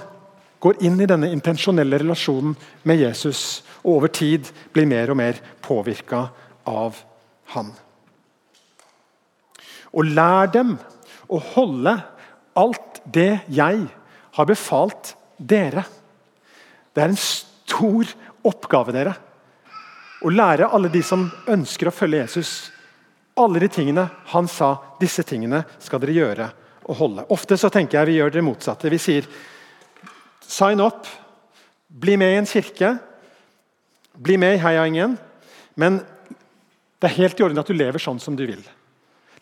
går 0.60 0.82
inn 0.84 1.00
i 1.00 1.08
denne 1.08 1.30
intensjonelle 1.32 2.02
relasjonen 2.02 2.58
med 2.90 3.00
Jesus 3.00 3.62
og 3.84 3.94
over 3.94 4.12
tid 4.12 4.50
blir 4.74 4.90
mer 4.90 5.14
og 5.14 5.20
mer 5.22 5.40
påvirka 5.64 6.26
av 6.68 6.98
han. 7.54 7.72
Og 9.96 10.10
lær 10.10 10.52
dem 10.52 10.76
å 11.30 11.40
holde 11.54 11.96
alt 12.60 12.89
det 13.06 13.42
jeg 13.48 13.86
har 14.36 14.50
befalt 14.50 15.14
dere. 15.38 15.86
Det 16.94 17.04
er 17.04 17.12
en 17.14 17.20
stor 17.20 18.12
oppgave, 18.48 18.94
dere. 18.96 19.16
Å 20.20 20.32
lære 20.34 20.68
alle 20.76 20.92
de 20.92 21.02
som 21.06 21.30
ønsker 21.48 21.90
å 21.90 21.96
følge 21.96 22.24
Jesus, 22.26 22.52
alle 23.40 23.62
de 23.64 23.70
tingene 23.72 24.08
han 24.34 24.50
sa. 24.52 24.74
Disse 25.00 25.24
tingene 25.24 25.64
skal 25.80 26.02
dere 26.04 26.18
gjøre 26.18 26.50
og 26.90 27.00
holde. 27.00 27.28
Ofte 27.32 27.58
så 27.60 27.72
tenker 27.72 28.00
jeg 28.00 28.10
vi 28.10 28.18
gjør 28.20 28.34
det 28.36 28.44
motsatte. 28.44 28.92
Vi 28.92 29.00
sier 29.00 29.28
sign 30.44 30.82
up, 30.84 31.08
bli 31.88 32.18
med 32.20 32.34
i 32.34 32.40
en 32.42 32.50
kirke, 32.50 32.98
bli 34.20 34.36
med 34.42 34.58
i 34.58 34.64
heiagjengen. 34.64 35.16
Men 35.80 36.02
det 37.00 37.08
er 37.08 37.20
helt 37.22 37.40
i 37.40 37.46
orden 37.46 37.62
at 37.62 37.70
du 37.70 37.78
lever 37.78 38.02
sånn 38.04 38.20
som 38.20 38.36
du 38.36 38.44
vil. 38.50 38.64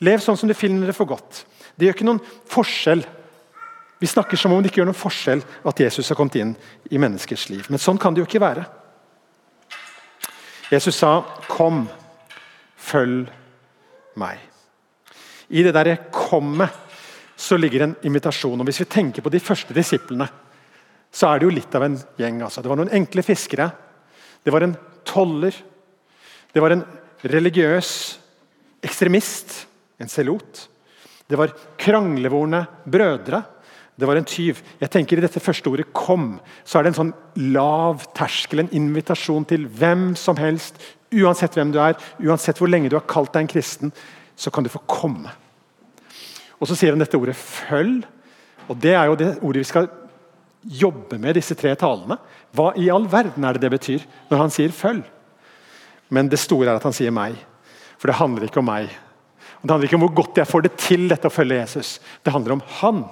Lev 0.05 0.21
sånn 0.21 0.37
som 0.37 0.49
du 0.49 0.53
finner 0.53 0.89
det 0.89 0.97
for 0.97 1.09
godt. 1.09 1.41
Det 1.73 1.87
gjør 1.87 1.95
ikke 1.97 2.09
noen 2.09 2.25
forskjell. 2.51 3.01
Vi 3.99 4.07
snakker 4.07 4.37
som 4.37 4.53
om 4.53 4.61
det 4.61 4.69
ikke 4.69 4.83
gjør 4.83 4.91
noen 4.91 4.97
forskjell 4.97 5.41
at 5.67 5.79
Jesus 5.81 6.09
har 6.11 6.17
kommet 6.19 6.37
inn 6.37 6.55
i 6.91 6.99
menneskers 7.01 7.47
liv. 7.49 7.65
Men 7.69 7.81
sånn 7.81 7.97
kan 7.97 8.13
det 8.13 8.21
jo 8.21 8.27
ikke 8.29 8.43
være. 8.43 8.65
Jesus 10.71 10.95
sa, 10.95 11.21
'Kom, 11.47 11.87
følg 12.77 13.29
meg'. 14.15 14.39
I 15.49 15.63
det 15.63 15.73
derre 15.73 15.97
'kommet' 16.11 16.87
så 17.37 17.57
ligger 17.57 17.83
en 17.83 17.95
invitasjon. 18.03 18.59
og 18.59 18.65
Hvis 18.65 18.79
vi 18.79 18.85
tenker 18.85 19.21
på 19.21 19.31
de 19.31 19.39
første 19.39 19.73
disiplene, 19.73 20.27
så 21.11 21.29
er 21.29 21.39
det 21.39 21.47
jo 21.47 21.55
litt 21.55 21.75
av 21.75 21.83
en 21.83 21.97
gjeng. 22.17 22.41
Altså. 22.41 22.61
Det 22.61 22.69
var 22.69 22.77
noen 22.77 22.93
enkle 22.93 23.23
fiskere. 23.23 23.71
Det 24.43 24.51
var 24.53 24.61
en 24.61 24.75
toller. 25.05 25.53
Det 26.53 26.61
var 26.61 26.71
en 26.71 26.83
religiøs 27.23 28.17
ekstremist, 28.83 29.65
en 29.99 30.07
selot. 30.09 30.67
Det 31.27 31.37
var 31.37 31.53
kranglevorne 31.77 32.65
brødre. 32.85 33.43
Det 33.97 34.05
var 34.05 34.19
en 34.19 34.27
tyv. 34.29 34.59
Jeg 34.77 34.91
tenker 34.93 35.17
I 35.17 35.25
dette 35.25 35.41
første 35.41 35.69
ordet 35.69 35.87
'kom' 35.93 36.39
så 36.63 36.77
er 36.77 36.83
det 36.83 36.89
en 36.93 37.01
sånn 37.01 37.13
lav 37.53 38.05
terskel, 38.13 38.59
en 38.59 38.69
invitasjon 38.69 39.45
til 39.45 39.65
hvem 39.65 40.15
som 40.15 40.37
helst. 40.37 40.75
Uansett 41.11 41.53
hvem 41.55 41.71
du 41.71 41.79
er, 41.79 41.95
uansett 42.21 42.57
hvor 42.57 42.69
lenge 42.69 42.89
du 42.89 42.95
har 42.95 43.07
kalt 43.07 43.33
deg 43.33 43.41
en 43.41 43.47
kristen, 43.47 43.91
så 44.35 44.51
kan 44.51 44.63
du 44.63 44.69
få 44.69 44.79
komme. 44.87 45.31
Og 46.61 46.67
Så 46.67 46.75
sier 46.75 46.91
han 46.91 46.99
dette 46.99 47.17
ordet 47.17 47.35
'følg'. 47.35 48.03
og 48.69 48.79
Det 48.79 48.93
er 48.93 49.05
jo 49.05 49.15
det 49.15 49.39
ordet 49.41 49.57
vi 49.57 49.63
skal 49.63 49.89
jobbe 50.63 51.17
med 51.19 51.35
disse 51.35 51.55
tre 51.55 51.75
talene. 51.75 52.17
Hva 52.53 52.73
i 52.77 52.89
all 52.89 53.07
verden 53.07 53.43
er 53.43 53.53
det 53.53 53.61
det 53.61 53.71
betyr 53.71 54.05
når 54.29 54.37
han 54.37 54.49
sier 54.49 54.69
'følg'? 54.69 55.03
Men 56.09 56.29
det 56.29 56.39
store 56.39 56.67
er 56.69 56.75
at 56.75 56.83
han 56.83 56.93
sier 56.93 57.11
'meg'. 57.11 57.37
For 57.97 58.07
det 58.07 58.15
handler 58.15 58.43
ikke 58.43 58.59
om 58.59 58.65
meg. 58.65 58.89
Og 59.61 59.63
Det 59.63 59.71
handler 59.71 59.87
ikke 59.87 59.95
om 59.95 60.07
hvor 60.07 60.23
godt 60.23 60.37
jeg 60.37 60.47
får 60.47 60.61
det 60.61 60.77
til 60.77 61.07
dette 61.07 61.25
å 61.25 61.33
følge 61.33 61.61
Jesus. 61.61 61.99
Det 62.23 62.31
handler 62.31 62.53
om 62.53 62.61
han. 62.61 63.05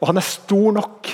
Og 0.00 0.08
han 0.08 0.20
er 0.20 0.26
stor 0.26 0.72
nok 0.76 1.10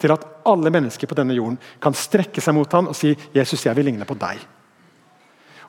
til 0.00 0.14
at 0.14 0.24
alle 0.48 0.72
mennesker 0.72 1.10
på 1.10 1.16
denne 1.18 1.36
jorden 1.36 1.58
kan 1.82 1.96
strekke 1.96 2.42
seg 2.42 2.56
mot 2.56 2.72
han 2.72 2.88
og 2.88 2.96
si 2.96 3.12
'Jesus, 3.34 3.66
jeg 3.66 3.76
vil 3.76 3.84
ligne 3.90 4.06
på 4.08 4.16
deg'. 4.16 4.46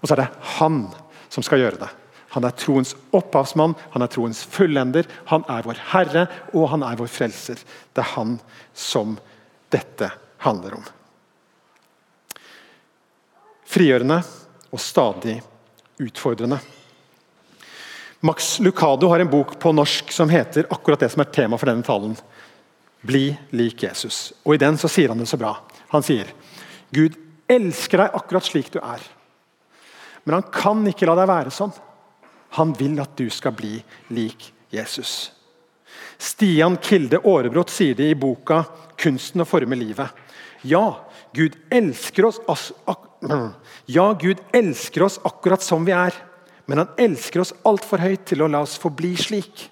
Og 0.01 0.07
så 0.07 0.13
er 0.13 0.23
det 0.23 0.33
han 0.57 0.87
som 1.29 1.43
skal 1.43 1.59
gjøre 1.59 1.79
det. 1.83 1.89
Han 2.31 2.45
er 2.47 2.55
troens 2.55 2.95
opphavsmann, 3.11 3.75
han 3.91 4.01
er 4.01 4.07
troens 4.07 4.43
fullender, 4.47 5.05
han 5.25 5.43
er 5.49 5.65
vår 5.67 5.79
Herre 5.91 6.27
og 6.53 6.69
han 6.69 6.83
er 6.83 6.95
vår 6.95 7.07
frelser. 7.11 7.59
Det 7.93 8.03
er 8.03 8.15
han 8.15 8.39
som 8.73 9.17
dette 9.69 10.11
handler 10.37 10.77
om. 10.79 10.85
Frigjørende 13.67 14.21
og 14.71 14.79
stadig 14.79 15.41
utfordrende. 15.99 16.59
Max 18.21 18.59
Lucado 18.59 19.09
har 19.09 19.19
en 19.19 19.29
bok 19.29 19.59
på 19.59 19.71
norsk 19.73 20.11
som 20.13 20.29
heter 20.29 20.67
akkurat 20.69 20.99
det 20.99 21.09
som 21.11 21.23
er 21.23 21.31
tema 21.33 21.57
for 21.57 21.71
denne 21.71 21.83
talen. 21.83 22.15
Bli 23.01 23.31
lik 23.57 23.83
Jesus. 23.83 24.31
Og 24.45 24.55
I 24.55 24.61
den 24.61 24.77
så 24.77 24.89
sier 24.91 25.09
han 25.09 25.21
det 25.21 25.29
så 25.29 25.39
bra. 25.41 25.55
Han 25.93 26.05
sier 26.05 26.29
Gud 26.93 27.17
elsker 27.51 28.03
deg 28.03 28.17
akkurat 28.17 28.45
slik 28.47 28.71
du 28.73 28.79
er. 28.81 29.01
Men 30.23 30.37
han 30.37 30.49
kan 30.53 30.83
ikke 30.87 31.07
la 31.09 31.15
deg 31.17 31.29
være 31.31 31.53
sånn. 31.53 31.73
Han 32.59 32.73
vil 32.77 32.99
at 33.01 33.15
du 33.17 33.29
skal 33.33 33.55
bli 33.57 33.79
lik 34.13 34.51
Jesus. 34.71 35.31
Stian 36.21 36.77
Kilde 36.83 37.21
Aarebrot 37.25 37.71
sier 37.73 37.97
det 37.97 38.11
i 38.11 38.17
boka 38.19 38.63
'Kunsten 38.97 39.41
å 39.41 39.49
forme 39.49 39.75
livet'. 39.75 40.11
Ja, 40.63 41.01
Gud 41.33 41.57
oss, 42.21 42.73
ja, 43.97 44.13
Gud 44.13 44.37
elsker 44.53 45.03
oss 45.03 45.19
akkurat 45.25 45.63
som 45.63 45.85
vi 45.85 45.91
er. 45.91 46.13
Men 46.67 46.83
han 46.83 46.93
elsker 46.97 47.41
oss 47.41 47.53
altfor 47.65 47.97
høyt 47.97 48.27
til 48.29 48.43
å 48.43 48.47
la 48.47 48.61
oss 48.61 48.77
forbli 48.77 49.15
slik. 49.17 49.65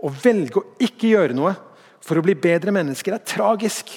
Å 0.00 0.08
velge 0.08 0.60
å 0.60 0.64
ikke 0.80 1.12
gjøre 1.12 1.36
noe 1.36 1.52
for 2.04 2.20
å 2.20 2.24
bli 2.24 2.36
bedre 2.36 2.74
mennesker 2.74 3.16
er 3.16 3.24
tragisk. 3.24 3.90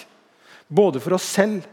Både 0.67 1.01
for 1.03 1.17
oss 1.17 1.27
selv, 1.37 1.65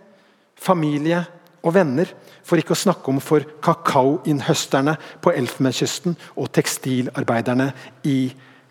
familie 0.58 1.22
og 1.64 1.74
venner. 1.76 2.10
For 2.44 2.60
ikke 2.60 2.74
å 2.74 2.82
snakke 2.84 3.10
om 3.10 3.20
for 3.22 3.46
kakaoinnhøsterne 3.64 4.96
på 5.24 5.32
Elfenbenskysten 5.34 6.16
og 6.34 6.50
tekstilarbeiderne 6.54 7.70
i 8.10 8.18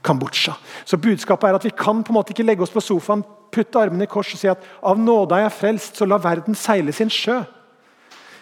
Kambodsja. 0.04 0.58
Så 0.84 1.00
Budskapet 1.00 1.50
er 1.50 1.58
at 1.58 1.66
vi 1.66 1.72
kan 1.72 2.04
på 2.04 2.12
en 2.12 2.20
måte 2.20 2.36
ikke 2.36 2.46
legge 2.46 2.66
oss 2.66 2.74
på 2.74 2.84
sofaen, 2.84 3.24
putte 3.54 3.80
armene 3.80 4.04
i 4.04 4.12
kors 4.12 4.34
og 4.34 4.42
si 4.42 4.50
at 4.52 4.64
av 4.84 5.00
nåde 5.00 5.38
er 5.38 5.46
jeg 5.46 5.58
frelst, 5.60 5.98
så 5.98 6.08
la 6.10 6.20
verden 6.20 6.58
seile 6.58 6.92
sin 6.96 7.12
sjø. 7.14 7.40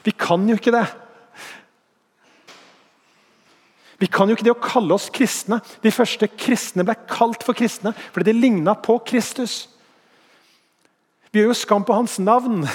Vi 0.02 0.14
kan 0.18 0.48
jo 0.50 0.58
ikke 0.58 0.74
det. 0.74 0.88
Vi 4.02 4.10
kan 4.10 4.30
jo 4.30 4.34
ikke 4.34 4.48
det 4.48 4.56
å 4.56 4.64
kalle 4.64 4.96
oss 4.96 5.12
kristne. 5.14 5.60
De 5.84 5.92
første 5.94 6.26
kristne 6.34 6.86
ble 6.88 6.96
kalt 7.10 7.46
for 7.46 7.58
kristne 7.58 7.94
fordi 8.10 8.32
de 8.32 8.40
ligna 8.40 8.74
på 8.74 8.98
Kristus. 9.06 9.68
Vi 11.32 11.40
gjør 11.40 11.54
jo 11.54 11.60
skam 11.62 11.86
på 11.88 11.96
hans 11.96 12.18
navn 12.20 12.66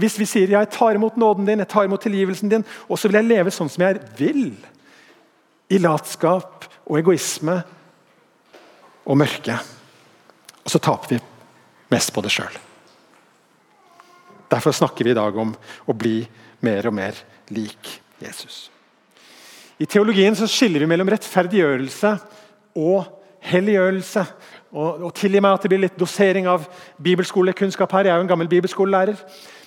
hvis 0.00 0.16
vi 0.18 0.26
sier 0.26 0.50
jeg 0.50 0.70
tar 0.74 0.96
imot 0.96 1.18
nåden 1.20 1.46
din, 1.46 1.60
jeg 1.62 1.70
tar 1.70 1.86
imot 1.86 2.02
tilgivelsen 2.02 2.50
din, 2.50 2.64
og 2.90 2.98
så 2.98 3.06
vil 3.06 3.20
jeg 3.20 3.28
leve 3.28 3.52
sånn 3.54 3.70
som 3.70 3.84
jeg 3.84 4.00
vil. 4.18 4.48
I 5.70 5.78
latskap 5.78 6.66
og 6.84 6.98
egoisme 6.98 7.54
og 9.06 9.18
mørke. 9.20 9.56
Og 10.64 10.74
så 10.74 10.82
taper 10.82 11.14
vi 11.14 11.20
mest 11.94 12.10
på 12.14 12.24
det 12.24 12.34
sjøl. 12.34 12.58
Derfor 14.50 14.74
snakker 14.74 15.06
vi 15.06 15.14
i 15.14 15.18
dag 15.18 15.38
om 15.40 15.54
å 15.86 15.96
bli 15.96 16.20
mer 16.66 16.90
og 16.90 16.98
mer 16.98 17.18
lik 17.54 17.98
Jesus. 18.22 18.73
I 19.78 19.86
teologien 19.90 20.36
så 20.38 20.46
skiller 20.50 20.84
vi 20.84 20.88
mellom 20.90 21.08
rettferdiggjørelse 21.10 22.12
og 22.78 23.08
helliggjørelse. 23.44 24.22
Og, 24.74 25.02
og 25.06 25.10
Tilgi 25.18 25.42
meg 25.42 25.56
at 25.56 25.64
det 25.64 25.70
blir 25.72 25.82
litt 25.82 25.98
dosering 25.98 26.46
av 26.50 26.68
bibelskolekunnskap 27.02 27.92
her. 27.96 28.08
Jeg 28.08 28.14
er 28.14 28.22
jo 28.22 28.26
en 28.26 28.30
gammel 28.30 28.50
bibelskolelærer. 28.50 29.18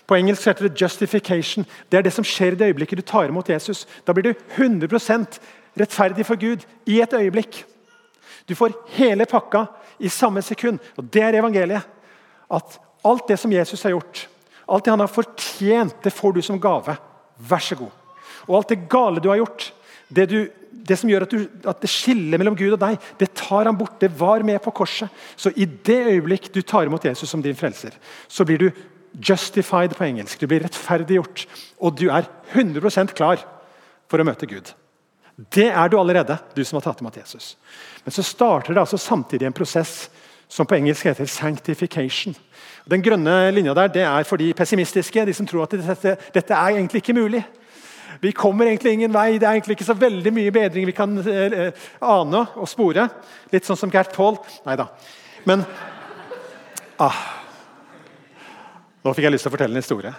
På 0.07 0.15
engelsk 0.15 0.47
heter 0.47 0.67
det 0.67 0.79
'justification'. 0.79 1.67
Det 1.91 1.97
er 1.97 2.01
det 2.01 2.13
som 2.13 2.23
skjer 2.23 2.55
i 2.55 2.55
det 2.55 2.67
øyeblikket 2.71 2.97
du 2.97 3.03
tar 3.03 3.27
imot 3.27 3.49
Jesus. 3.49 3.87
Da 4.07 4.13
blir 4.13 4.23
du 4.23 4.33
100% 4.55 5.39
rettferdig 5.79 6.25
for 6.25 6.35
Gud 6.35 6.63
i 6.85 7.01
et 7.01 7.13
øyeblikk. 7.13 7.65
Du 8.47 8.55
får 8.55 8.71
hele 8.95 9.25
pakka 9.25 9.65
i 9.99 10.07
samme 10.07 10.41
sekund. 10.41 10.79
Og 10.97 11.03
Det 11.13 11.21
er 11.21 11.39
evangeliet. 11.39 11.83
At 12.51 12.79
alt 13.05 13.27
det 13.27 13.39
som 13.39 13.51
Jesus 13.51 13.83
har 13.83 13.89
gjort, 13.89 14.27
alt 14.69 14.85
det 14.85 14.91
han 14.91 14.99
har 14.99 15.07
fortjent, 15.07 16.03
det 16.03 16.13
får 16.13 16.31
du 16.31 16.41
som 16.41 16.59
gave. 16.59 16.97
Vær 17.37 17.59
så 17.59 17.75
god. 17.75 17.91
Og 18.47 18.57
alt 18.57 18.69
det 18.69 18.89
gale 18.89 19.19
du 19.19 19.29
har 19.29 19.37
gjort, 19.37 19.73
det, 20.07 20.25
du, 20.31 20.37
det 20.71 20.97
som 20.99 21.09
gjør 21.11 21.25
at, 21.25 21.33
du, 21.33 21.45
at, 21.67 21.81
det 21.83 21.91
skiller 21.91 22.39
mellom 22.39 22.55
Gud 22.57 22.75
og 22.75 22.81
deg, 22.81 22.99
det 23.19 23.33
tar 23.35 23.67
han 23.67 23.77
bort. 23.77 23.99
Det 23.99 24.11
var 24.19 24.45
med 24.47 24.61
på 24.63 24.73
korset. 24.75 25.11
Så 25.35 25.51
i 25.55 25.67
det 25.67 25.99
øyeblikk 26.13 26.51
du 26.53 26.61
tar 26.61 26.87
imot 26.87 27.05
Jesus 27.05 27.29
som 27.29 27.43
din 27.43 27.57
frelser, 27.57 27.97
så 28.27 28.47
blir 28.47 28.61
du 28.61 28.69
justified 29.17 29.95
på 29.97 30.05
engelsk. 30.07 30.39
Du 30.39 30.47
blir 30.47 30.63
rettferdiggjort. 30.63 31.45
Og 31.83 31.95
du 31.99 32.07
er 32.09 32.29
100% 32.53 33.15
klar 33.17 33.41
for 34.07 34.21
å 34.21 34.27
møte 34.27 34.49
Gud. 34.49 34.71
Det 35.53 35.67
er 35.69 35.89
du 35.89 35.99
allerede, 35.99 36.39
du 36.55 36.63
som 36.65 36.79
har 36.79 36.87
tatt 36.87 37.01
imot 37.03 37.17
Jesus. 37.19 37.55
Men 38.05 38.15
så 38.15 38.25
starter 38.25 38.73
det 38.73 38.81
altså 38.81 38.97
samtidig 38.97 39.45
en 39.49 39.57
prosess 39.57 40.07
som 40.49 40.65
på 40.65 40.77
engelsk 40.77 41.05
heter 41.05 41.27
sanctification. 41.29 42.35
Den 42.87 43.03
grønne 43.03 43.51
linja 43.51 43.75
der, 43.75 43.91
det 43.91 44.05
er 44.07 44.25
for 44.25 44.39
de 44.39 44.53
pessimistiske, 44.55 45.25
de 45.27 45.35
som 45.35 45.47
tror 45.47 45.65
at 45.65 45.75
dette, 45.75 46.15
dette 46.33 46.55
er 46.55 46.77
egentlig 46.77 47.03
ikke 47.03 47.17
mulig. 47.17 47.43
Vi 48.21 48.31
kommer 48.31 48.65
egentlig 48.65 48.93
ingen 48.97 49.13
vei. 49.13 49.37
Det 49.37 49.47
er 49.47 49.57
egentlig 49.57 49.77
ikke 49.77 49.89
så 49.89 49.97
veldig 49.97 50.33
mye 50.33 50.53
bedring 50.53 50.87
vi 50.89 50.95
kan 50.97 51.17
eh, 51.21 51.87
ane 52.01 52.43
og 52.57 52.69
spore. 52.69 53.07
Litt 53.53 53.67
sånn 53.67 53.79
som 53.79 53.91
Gert 53.93 54.15
Paul. 54.15 54.39
Nei 54.65 54.77
da. 54.79 54.89
Men 55.47 55.65
ah, 57.03 57.19
Nå 59.05 59.13
fikk 59.15 59.27
jeg 59.27 59.37
lyst 59.37 59.45
til 59.45 59.53
å 59.53 59.55
fortelle 59.55 59.77
en 59.77 59.79
historie. 59.79 60.11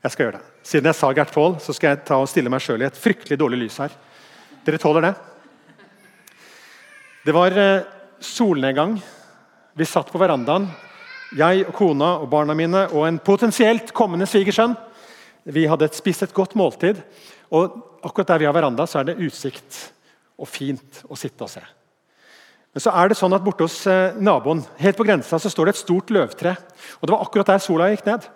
Jeg 0.00 0.14
skal 0.14 0.24
gjøre 0.24 0.38
det. 0.40 0.46
Siden 0.66 0.88
jeg 0.88 0.96
sa 0.98 1.10
Gert 1.14 1.34
Paul, 1.34 1.58
så 1.62 1.74
skal 1.76 1.92
jeg 1.92 2.04
ta 2.08 2.16
og 2.18 2.28
stille 2.30 2.50
meg 2.50 2.64
sjøl 2.64 2.82
i 2.82 2.88
et 2.88 2.98
fryktelig 2.98 3.36
dårlig 3.38 3.60
lys 3.60 3.76
her. 3.82 3.92
Dere 4.64 4.80
tåler 4.80 5.04
det? 5.06 5.12
Det 7.28 7.34
var 7.36 7.54
eh, 7.60 7.84
solnedgang. 8.24 8.96
Vi 9.76 9.86
satt 9.86 10.10
på 10.10 10.18
verandaen, 10.18 10.66
jeg 11.36 11.66
og 11.68 11.74
kona 11.76 12.14
og 12.24 12.30
barna 12.32 12.56
mine 12.58 12.86
og 12.88 13.04
en 13.06 13.20
potensielt 13.22 13.92
kommende 13.94 14.26
svigersønn. 14.26 14.74
Vi 15.44 15.66
hadde 15.68 15.88
spist 15.96 16.26
et 16.26 16.34
godt 16.36 16.56
måltid. 16.58 17.00
og 17.50 17.86
Akkurat 18.04 18.28
der 18.32 18.38
vi 18.38 18.48
har 18.48 18.56
veranda, 18.56 18.86
så 18.86 19.00
er 19.00 19.10
det 19.10 19.20
utsikt 19.20 19.92
og 20.40 20.48
fint 20.48 21.02
å 21.08 21.16
sitte 21.20 21.44
og 21.44 21.50
se. 21.52 21.62
Men 22.72 22.82
så 22.84 22.92
er 22.94 23.10
det 23.10 23.18
sånn 23.18 23.34
at 23.34 23.42
borte 23.44 23.66
hos 23.66 23.82
eh, 23.90 24.16
naboen 24.22 24.62
helt 24.78 24.96
på 24.96 25.04
grensa, 25.04 25.40
så 25.42 25.50
står 25.50 25.68
det 25.68 25.74
et 25.74 25.82
stort 25.82 26.12
løvtre. 26.14 26.54
Og 27.00 27.06
Det 27.06 27.12
var 27.12 27.24
akkurat 27.24 27.50
der 27.50 27.62
sola 27.62 27.90
gikk 27.90 28.06
ned. 28.06 28.28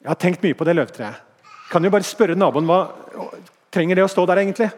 Jeg 0.00 0.10
har 0.12 0.20
tenkt 0.20 0.44
mye 0.44 0.56
på 0.56 0.66
det 0.68 0.76
løvtreet. 0.76 1.26
Kan 1.70 1.84
jo 1.84 1.92
bare 1.92 2.06
spørre 2.06 2.38
naboen 2.38 2.68
hva 2.68 2.80
trenger 3.72 3.98
det 3.98 4.04
å 4.04 4.12
stå 4.12 4.26
der 4.28 4.42
egentlig? 4.42 4.70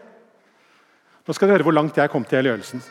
Nå 1.23 1.35
skal 1.35 1.49
du 1.49 1.53
høre 1.55 1.65
hvor 1.67 1.75
langt 1.75 1.97
jeg 1.97 2.11
kom 2.11 2.25
til 2.27 2.43
i 2.43 2.49
gjørelsen. 2.49 2.81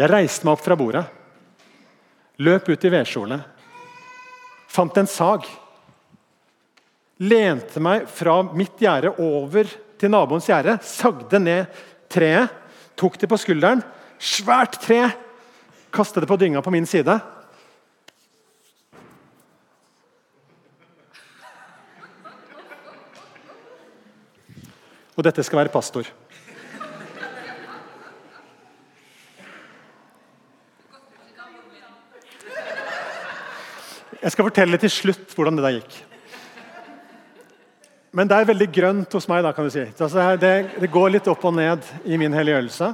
Jeg 0.00 0.08
reiste 0.08 0.46
meg 0.46 0.54
opp 0.54 0.62
fra 0.64 0.76
bordet, 0.80 1.02
løp 2.40 2.70
ut 2.70 2.86
i 2.86 2.92
vedskjolet 2.94 3.59
Fant 4.70 4.96
en 4.96 5.08
sag. 5.10 5.48
lente 7.20 7.80
meg 7.84 8.06
fra 8.08 8.38
mitt 8.56 8.78
gjerde 8.80 9.10
over 9.20 9.68
til 10.00 10.08
naboens 10.08 10.46
gjerde, 10.48 10.78
sagde 10.80 11.36
ned 11.42 11.66
treet, 12.08 12.48
tok 12.96 13.18
det 13.20 13.28
på 13.28 13.36
skulderen. 13.36 13.82
Svært 14.16 14.78
tre! 14.80 15.02
Kastet 15.92 16.22
det 16.22 16.30
på 16.30 16.38
dynga 16.40 16.62
på 16.62 16.72
min 16.72 16.86
side. 16.88 17.18
Og 25.18 25.26
dette 25.26 25.44
skal 25.44 25.60
være 25.60 25.74
pastor. 25.74 26.08
Jeg 34.20 34.34
skal 34.34 34.44
fortelle 34.44 34.76
til 34.80 34.92
slutt 34.92 35.30
hvordan 35.32 35.56
det 35.56 35.64
der 35.64 35.76
gikk. 35.78 35.94
Men 38.12 38.28
det 38.28 38.36
er 38.36 38.48
veldig 38.50 38.66
grønt 38.74 39.14
hos 39.16 39.28
meg. 39.30 39.42
da, 39.42 39.52
kan 39.56 39.64
du 39.64 39.70
si. 39.72 39.86
Altså, 39.86 40.36
det, 40.36 40.90
går 40.92 41.14
litt 41.14 41.28
opp 41.30 41.44
og 41.46 41.54
ned 41.56 41.86
i 42.04 42.18
min 42.20 42.34
helliggjørelse. 42.34 42.90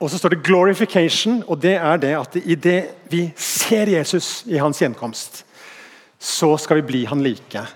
Og 0.00 0.10
så 0.10 0.18
står 0.18 0.34
det 0.34 0.42
'glorification', 0.42 1.42
og 1.46 1.60
det 1.62 1.76
er 1.76 1.96
det 1.96 2.14
at 2.16 2.36
i 2.36 2.54
det 2.54 2.90
vi 3.10 3.32
ser 3.36 3.86
Jesus 3.86 4.44
i 4.46 4.56
hans 4.56 4.78
gjenkomst, 4.78 5.44
så 6.18 6.56
skal 6.56 6.76
vi 6.76 6.82
bli 6.82 7.04
han 7.04 7.22
like, 7.22 7.66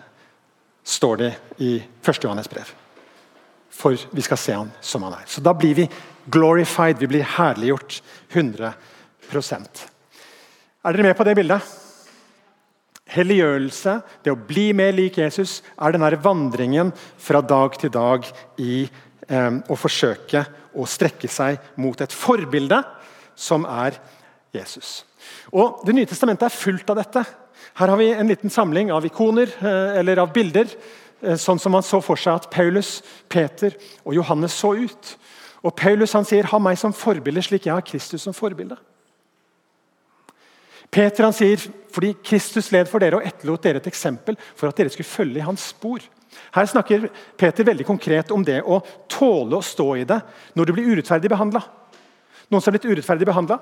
står 0.85 1.17
det 1.17 1.35
i 1.59 1.83
1. 2.09 2.25
Johannes 2.25 2.49
brev. 2.49 2.65
For 3.71 3.97
vi 4.13 4.21
skal 4.21 4.37
se 4.37 4.53
han 4.53 4.73
som 4.81 5.03
han 5.03 5.13
er. 5.13 5.25
Så 5.27 5.41
da 5.41 5.53
blir 5.53 5.75
vi 5.75 5.89
glorified, 6.31 6.99
vi 6.99 7.07
blir 7.07 7.23
herliggjort 7.23 8.03
100 8.33 8.73
Er 10.85 10.93
dere 10.93 11.07
med 11.07 11.17
på 11.17 11.25
det 11.25 11.33
bildet? 11.39 11.69
Helliggjørelse, 13.09 13.95
det 14.21 14.33
å 14.35 14.37
bli 14.37 14.67
mer 14.77 14.93
lik 14.93 15.17
Jesus, 15.17 15.63
er 15.81 15.95
denne 15.95 16.11
vandringen 16.21 16.91
fra 17.21 17.41
dag 17.41 17.79
til 17.81 17.93
dag 17.95 18.29
i 18.61 18.83
eh, 18.85 19.57
å 19.65 19.79
forsøke 19.81 20.43
å 20.77 20.85
strekke 20.85 21.31
seg 21.33 21.73
mot 21.81 22.05
et 22.05 22.13
forbilde 22.13 22.83
som 23.33 23.65
er 23.65 23.97
Jesus. 24.53 25.07
Og 25.57 25.81
Det 25.89 25.97
nye 25.97 26.11
testamentet 26.11 26.51
er 26.51 26.59
fullt 26.59 26.93
av 26.93 27.01
dette. 27.01 27.25
Her 27.81 27.93
har 27.95 27.97
vi 27.97 28.13
en 28.13 28.29
liten 28.29 28.53
samling 28.53 28.93
av 28.93 29.09
ikoner 29.09 29.57
eh, 29.65 29.99
eller 30.03 30.21
av 30.21 30.37
bilder, 30.37 30.69
eh, 31.25 31.41
sånn 31.41 31.61
som 31.63 31.73
man 31.73 31.87
så 31.87 32.05
for 32.05 32.21
seg 32.21 32.43
at 32.43 32.51
Paulus, 32.53 32.99
Peter 33.33 33.73
og 34.05 34.21
Johannes 34.21 34.61
så 34.61 34.77
ut. 34.77 35.17
Og 35.65 35.73
Paulus 35.81 36.13
han 36.13 36.29
sier 36.29 36.45
'ha 36.45 36.61
meg 36.61 36.77
som 36.77 36.93
forbilde 36.93 37.41
slik 37.41 37.65
jeg 37.65 37.73
har 37.73 37.89
Kristus 37.89 38.29
som 38.29 38.37
forbilde'. 38.37 38.77
Peter 40.95 41.27
han 41.27 41.35
sier 41.35 41.63
fordi 41.95 42.13
Kristus 42.23 42.71
led 42.75 42.87
for 42.91 43.03
dere 43.03 43.19
og 43.19 43.27
etterlot 43.27 43.63
dere 43.65 43.81
et 43.83 43.91
eksempel 43.91 44.37
for 44.55 44.71
at 44.71 44.79
dere 44.79 44.93
skulle 44.95 45.11
følge 45.11 45.41
i 45.41 45.47
hans 45.47 45.71
spor. 45.73 46.03
Her 46.55 46.67
snakker 46.71 47.09
Peter 47.39 47.67
veldig 47.67 47.87
konkret 47.87 48.31
om 48.35 48.43
det 48.47 48.61
å 48.63 48.81
tåle 49.11 49.59
å 49.59 49.65
stå 49.65 49.89
i 50.01 50.07
det 50.09 50.21
når 50.55 50.67
du 50.67 50.75
blir 50.77 50.91
urettferdig 50.93 51.31
behandla. 51.31 51.63
Noen 52.51 52.63
som 52.63 52.71
har 52.71 52.77
blitt 52.77 52.91
urettferdig 52.91 53.27
behandla. 53.27 53.59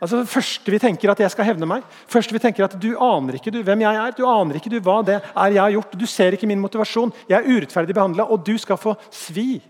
Altså, 0.00 0.22
det 0.22 0.32
første 0.32 0.72
vi 0.72 0.80
tenker 0.80 1.12
at 1.12 1.20
jeg 1.20 1.32
skal 1.34 1.50
hevne 1.50 1.68
meg. 1.68 1.84
første 2.08 2.32
vi 2.32 2.40
tenker 2.40 2.64
at 2.64 2.78
Du 2.80 2.94
aner 2.96 3.36
ikke 3.36 3.52
du, 3.52 3.60
hvem 3.66 3.82
jeg 3.84 4.00
er, 4.00 4.14
du 4.16 4.24
aner 4.26 4.56
ikke 4.56 4.72
du 4.72 4.78
hva 4.80 5.00
det 5.04 5.18
er 5.20 5.52
jeg 5.52 5.60
har 5.60 5.74
gjort. 5.74 5.98
Du 5.98 6.06
ser 6.08 6.36
ikke 6.36 6.48
min 6.48 6.62
motivasjon. 6.62 7.12
Jeg 7.28 7.36
er 7.36 7.50
urettferdig 7.50 7.94
behandla, 7.94 8.24
og 8.24 8.46
du 8.46 8.56
skal 8.58 8.80
få 8.80 8.94
svi. 9.12 9.60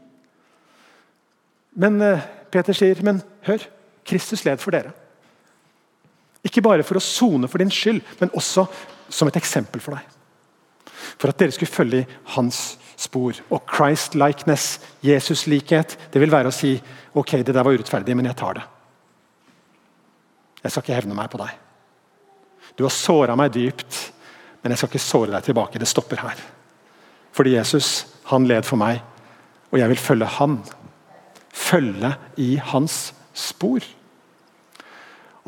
Men 1.74 1.98
uh, 2.02 2.22
Peter 2.50 2.76
sier, 2.76 3.00
men 3.02 3.22
hør, 3.48 3.64
Kristus 4.06 4.44
led 4.46 4.62
for 4.62 4.74
dere. 4.74 4.94
Ikke 6.46 6.64
bare 6.64 6.86
for 6.86 6.96
å 6.96 7.04
sone 7.04 7.48
for 7.50 7.60
din 7.60 7.72
skyld, 7.72 8.00
men 8.20 8.32
også 8.36 8.64
som 9.10 9.28
et 9.28 9.38
eksempel 9.40 9.82
for 9.84 9.98
deg 9.98 10.16
for 11.20 11.30
at 11.30 11.40
dere 11.40 11.52
skulle 11.52 11.70
følge 11.70 12.02
i 12.02 12.18
hans 12.34 12.78
spor. 13.00 13.36
Og 13.52 13.62
Christ-likeness, 13.68 14.78
Jesus-likhet, 15.04 15.96
det 16.12 16.22
vil 16.22 16.32
være 16.32 16.50
å 16.50 16.54
si 16.54 16.74
ok, 17.12 17.40
det 17.44 17.54
der 17.54 17.64
var 17.64 17.76
urettferdig, 17.76 18.16
men 18.16 18.30
jeg 18.30 18.38
tar 18.40 18.56
det. 18.56 18.64
Jeg 20.62 20.72
skal 20.72 20.84
ikke 20.84 20.96
hevne 20.96 21.16
meg 21.16 21.30
på 21.32 21.40
deg. 21.40 21.52
Du 22.76 22.84
har 22.86 22.94
såra 22.94 23.36
meg 23.36 23.52
dypt, 23.52 24.00
men 24.62 24.72
jeg 24.72 24.80
skal 24.80 24.92
ikke 24.92 25.04
såre 25.04 25.34
deg 25.34 25.44
tilbake. 25.44 25.80
Det 25.80 25.88
stopper 25.88 26.20
her. 26.24 26.42
Fordi 27.36 27.54
Jesus, 27.56 28.06
han 28.28 28.48
led 28.48 28.66
for 28.68 28.80
meg, 28.80 29.00
og 29.70 29.78
jeg 29.80 29.92
vil 29.92 30.02
følge 30.02 30.28
han. 30.38 30.58
Følge 31.50 32.14
i 32.40 32.54
hans 32.72 33.10
spor. 33.36 33.84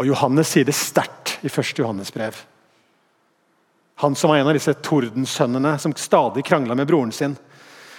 Og 0.00 0.08
Johannes 0.08 0.48
sier 0.48 0.64
det 0.64 0.76
sterkt 0.76 1.38
i 1.42 1.50
1. 1.50 1.78
Johannes 1.78 2.12
brev. 2.14 2.36
Han 4.02 4.14
som 4.14 4.30
var 4.30 4.40
en 4.40 4.48
av 4.48 4.56
disse 4.56 4.74
tordensønnene 4.82 5.76
som 5.78 5.94
stadig 5.94 6.44
krangla 6.44 6.74
med 6.74 6.88
broren 6.88 7.12
sin. 7.12 7.36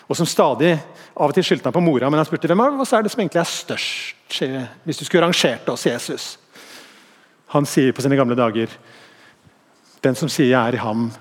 Og 0.08 0.18
som 0.18 0.28
stadig 0.28 0.74
av 1.14 1.30
og 1.30 1.36
til 1.36 1.46
skyldte 1.48 1.70
han 1.70 1.76
på 1.76 1.84
mora, 1.84 2.10
men 2.10 2.20
han 2.20 2.28
spurte 2.28 2.50
hvem 2.50 2.64
av 2.66 2.82
oss 2.84 2.92
er 2.94 3.06
det 3.06 3.12
som 3.14 3.22
egentlig 3.24 3.40
er 3.40 3.52
størst. 3.52 4.40
Hvis 4.84 5.00
du 5.00 5.06
skulle 5.06 5.24
rangert 5.24 5.70
oss, 5.70 5.86
Jesus. 5.86 6.26
Han 7.54 7.68
sier 7.70 7.94
på 7.94 8.02
sine 8.02 8.18
gamle 8.18 8.36
dager 8.36 8.72
Den 10.04 10.16
som 10.16 10.28
sier 10.28 10.50
'jeg 10.50 10.68
er 10.68 10.76
i 10.76 10.84
ham', 10.84 11.12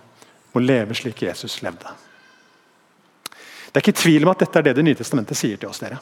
må 0.55 0.61
leve 0.61 0.95
slik 0.95 1.23
Jesus 1.23 1.63
levde. 1.63 1.87
Det 3.73 3.77
er 3.77 3.81
ikke 3.81 4.03
tvil 4.03 4.25
om 4.25 4.31
at 4.31 4.39
dette 4.39 4.59
er 4.59 4.63
det 4.63 4.75
Det 4.77 4.85
nye 4.85 4.95
testamentet 4.95 5.37
sier 5.37 5.57
til 5.57 5.69
oss. 5.69 5.79
dere. 5.79 6.01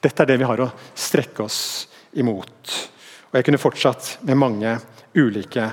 Dette 0.00 0.22
er 0.22 0.26
det 0.26 0.38
vi 0.38 0.44
har 0.44 0.60
å 0.60 0.72
strekke 0.94 1.42
oss 1.42 1.88
imot. 2.14 2.90
Og 3.28 3.36
Jeg 3.36 3.44
kunne 3.44 3.60
fortsatt 3.60 4.18
med 4.24 4.40
mange 4.40 4.78
ulike 5.16 5.70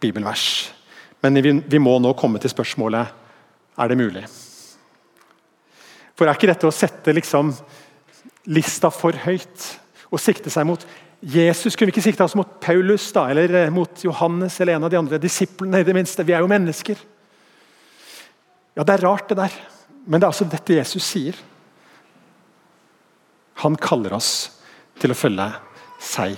bibelvers. 0.00 0.72
Men 1.20 1.40
vi, 1.42 1.52
vi 1.60 1.80
må 1.80 1.98
nå 2.00 2.12
komme 2.16 2.40
til 2.40 2.52
spørsmålet 2.52 3.20
er 3.80 3.90
det 3.90 3.98
mulig. 3.98 4.24
For 6.14 6.28
er 6.28 6.36
ikke 6.36 6.50
dette 6.52 6.68
å 6.68 6.74
sette 6.74 7.14
liksom 7.14 7.50
lista 8.54 8.90
for 8.92 9.16
høyt 9.24 9.70
og 10.12 10.20
sikte 10.22 10.52
seg 10.52 10.68
mot 10.68 10.84
Jesus? 11.24 11.74
Kunne 11.74 11.90
vi 11.90 11.96
ikke 11.96 12.04
sikte 12.04 12.24
oss 12.26 12.36
mot 12.38 12.58
Paulus 12.62 13.08
da, 13.16 13.26
eller 13.32 13.52
eh, 13.64 13.72
mot 13.72 14.04
Johannes 14.04 14.60
eller 14.60 14.76
en 14.76 14.86
av 14.86 14.92
de 14.92 15.00
andre 15.00 15.20
disiplene? 15.20 15.80
i 15.80 15.86
det 15.86 15.96
minste? 15.96 16.24
Vi 16.24 16.36
er 16.36 16.44
jo 16.44 16.50
mennesker. 16.50 17.00
Ja, 18.74 18.84
Det 18.84 18.94
er 18.94 19.06
rart, 19.06 19.28
det 19.28 19.40
der. 19.40 19.52
Men 20.06 20.20
det 20.20 20.26
er 20.26 20.32
altså 20.32 20.48
dette 20.48 20.76
Jesus 20.76 21.04
sier. 21.04 21.36
Han 23.64 23.76
kaller 23.80 24.16
oss 24.16 24.50
til 25.00 25.14
å 25.14 25.18
følge 25.18 25.48
seg. 26.02 26.36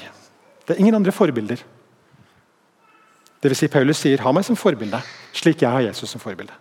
Det 0.67 0.75
er 0.75 0.83
ingen 0.83 0.95
andre 0.99 1.13
forbilder. 1.15 1.63
Det 3.43 3.51
vil 3.51 3.57
si, 3.57 3.69
Paulus 3.69 3.99
sier 4.03 4.19
'ha 4.19 4.33
meg 4.33 4.45
som 4.45 4.57
forbilde', 4.57 5.03
slik 5.33 5.63
jeg 5.63 5.71
har 5.71 5.81
Jesus 5.81 6.11
som 6.11 6.21
forbilde. 6.21 6.53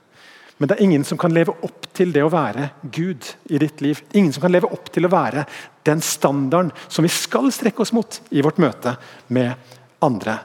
Men 0.57 0.69
det 0.69 0.77
er 0.77 0.83
ingen 0.83 1.03
som 1.03 1.17
kan 1.17 1.33
leve 1.33 1.51
opp 1.63 1.87
til 1.93 2.13
det 2.15 2.23
å 2.23 2.31
være 2.31 2.69
Gud 2.91 3.27
i 3.51 3.57
ditt 3.57 3.81
liv. 3.81 3.99
Ingen 4.13 4.31
som 4.33 4.41
kan 4.41 4.51
leve 4.51 4.71
opp 4.71 4.91
til 4.93 5.05
å 5.05 5.11
være 5.11 5.45
den 5.83 6.01
standarden 6.01 6.71
som 6.87 7.03
vi 7.03 7.09
skal 7.09 7.51
strekke 7.51 7.83
oss 7.83 7.91
mot 7.95 8.21
i 8.31 8.41
vårt 8.41 8.57
møte 8.57 8.95
med 9.27 9.53
andre 10.01 10.39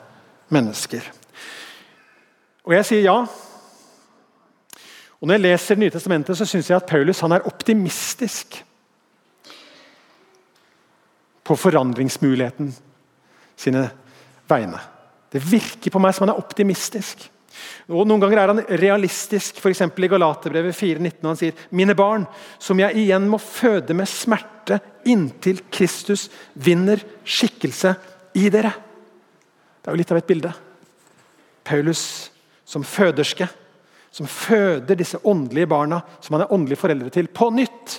mennesker. 0.49 1.01
Og 2.67 2.75
jeg 2.75 2.89
sier 2.89 3.07
ja. 3.07 3.27
Og 5.21 5.29
Når 5.29 5.35
jeg 5.35 5.43
leser 5.43 5.75
Det 5.75 5.79
Nye 5.85 5.91
testamentet, 5.91 6.37
så 6.37 6.45
syns 6.45 6.71
jeg 6.71 6.77
at 6.77 6.87
Paulus 6.89 7.23
er 7.23 7.47
optimistisk 7.47 8.65
på 11.45 11.57
forandringsmuligheten 11.57 12.75
sine 13.61 13.85
vegne. 14.51 14.81
Det 15.31 15.43
virker 15.45 15.93
på 15.93 16.01
meg 16.03 16.17
som 16.17 16.27
han 16.27 16.35
er 16.35 16.43
optimistisk. 16.43 17.29
Og 17.91 18.07
Noen 18.07 18.23
ganger 18.23 18.41
er 18.41 18.53
han 18.53 18.63
realistisk, 18.81 19.59
f.eks. 19.61 19.83
i 19.83 20.11
Galaterbrevet 20.11 20.77
4,19. 20.77 21.27
Han 21.27 21.39
sier 21.39 21.65
mine 21.77 21.97
barn, 21.99 22.27
som 22.63 22.79
jeg 22.81 23.05
igjen 23.05 23.29
må 23.31 23.41
føde 23.43 23.95
med 23.97 24.11
smerte 24.11 24.79
inntil 25.11 25.63
Kristus 25.73 26.29
vinner 26.55 27.03
skikkelse 27.25 27.95
i 28.39 28.47
dere. 28.53 28.73
Det 29.81 29.91
er 29.91 29.97
jo 29.97 30.01
litt 30.03 30.13
av 30.15 30.21
et 30.21 30.29
bilde. 30.29 30.53
Paulus 31.67 32.05
som 32.69 32.85
føderske, 32.87 33.49
som 34.15 34.27
føder 34.31 34.99
disse 34.99 35.19
åndelige 35.27 35.71
barna 35.71 36.01
som 36.23 36.37
han 36.37 36.45
er 36.47 36.55
åndelige 36.55 36.81
foreldre 36.81 37.11
til, 37.15 37.31
på 37.31 37.51
nytt. 37.55 37.99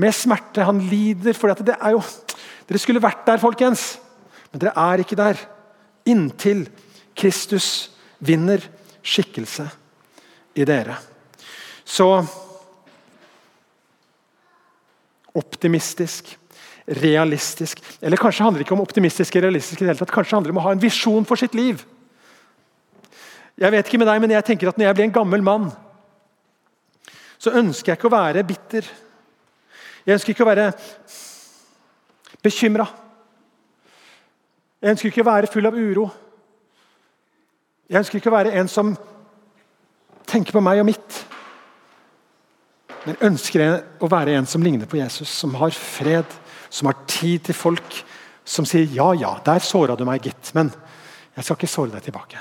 Med 0.00 0.10
smerte. 0.16 0.64
Han 0.66 0.80
lider 0.90 1.36
for 1.36 1.52
det 1.54 1.76
er 1.76 1.94
jo 1.94 2.02
Dere 2.64 2.80
skulle 2.80 3.02
vært 3.04 3.26
der, 3.28 3.36
folkens, 3.42 3.98
men 4.54 4.62
dere 4.62 4.78
er 4.78 5.00
ikke 5.02 5.18
der 5.18 5.40
inntil 6.06 6.60
Kristus 7.18 7.90
vinner 8.22 8.62
skikkelse 9.02 9.66
i 10.54 10.66
dere. 10.68 10.94
Så 11.82 12.06
optimistisk, 15.34 16.30
realistisk 16.86 17.80
Eller 18.00 18.20
kanskje 18.20 18.44
handler 18.44 18.60
det 18.60 18.66
ikke 18.68 18.76
om 18.76 18.84
optimistisk 18.84 19.34
eller 19.34 19.48
realistisk 19.48 19.80
i 19.80 19.84
det 19.84 19.90
hele 19.90 19.98
tatt. 19.98 20.14
Kanskje 20.14 20.36
handler 20.36 20.52
det 20.52 20.54
om 20.54 20.62
å 20.62 20.66
ha 20.68 20.74
en 20.76 20.82
visjon 20.82 21.26
for 21.26 21.40
sitt 21.40 21.56
liv. 21.58 21.82
Jeg 23.58 23.74
vet 23.74 23.88
ikke 23.88 23.98
med 23.98 24.10
deg, 24.12 24.20
men 24.22 24.38
jeg 24.38 24.46
tenker 24.46 24.70
at 24.70 24.78
Når 24.78 24.86
jeg 24.86 25.00
blir 25.00 25.08
en 25.08 25.18
gammel 25.18 25.42
mann, 25.42 25.70
så 27.38 27.58
ønsker 27.58 27.90
jeg 27.90 27.98
ikke 27.98 28.12
å 28.12 28.18
være 28.20 28.46
bitter. 28.46 28.86
Jeg 30.06 30.14
ønsker 30.14 30.30
ikke 30.30 30.46
å 30.46 30.52
være 30.54 30.72
bekymra. 32.44 32.86
Jeg 34.84 34.92
ønsker 34.92 35.08
ikke 35.08 35.22
å 35.24 35.30
være 35.30 35.48
full 35.48 35.64
av 35.64 35.76
uro. 35.80 36.02
Jeg 37.88 38.02
ønsker 38.02 38.18
ikke 38.18 38.28
å 38.28 38.34
være 38.34 38.50
en 38.60 38.68
som 38.68 38.90
tenker 40.28 40.52
på 40.52 40.60
meg 40.60 40.82
og 40.82 40.90
mitt. 40.90 41.20
Men 43.06 43.16
ønsker 43.30 43.62
jeg 43.62 43.78
å 44.04 44.10
være 44.12 44.34
en 44.36 44.48
som 44.48 44.60
ligner 44.64 44.84
på 44.88 44.98
Jesus, 45.00 45.32
som 45.32 45.56
har 45.56 45.72
fred, 45.72 46.28
som 46.68 46.90
har 46.90 46.98
tid 47.08 47.46
til 47.48 47.56
folk. 47.56 47.96
Som 48.44 48.68
sier 48.68 48.84
'ja, 48.84 49.14
ja, 49.16 49.40
der 49.40 49.64
såra 49.64 49.96
du 49.96 50.04
meg, 50.04 50.20
gitt', 50.20 50.52
men 50.54 50.70
jeg 51.34 51.44
skal 51.44 51.56
ikke 51.56 51.66
såre 51.66 51.90
deg 51.90 52.02
tilbake. 52.02 52.38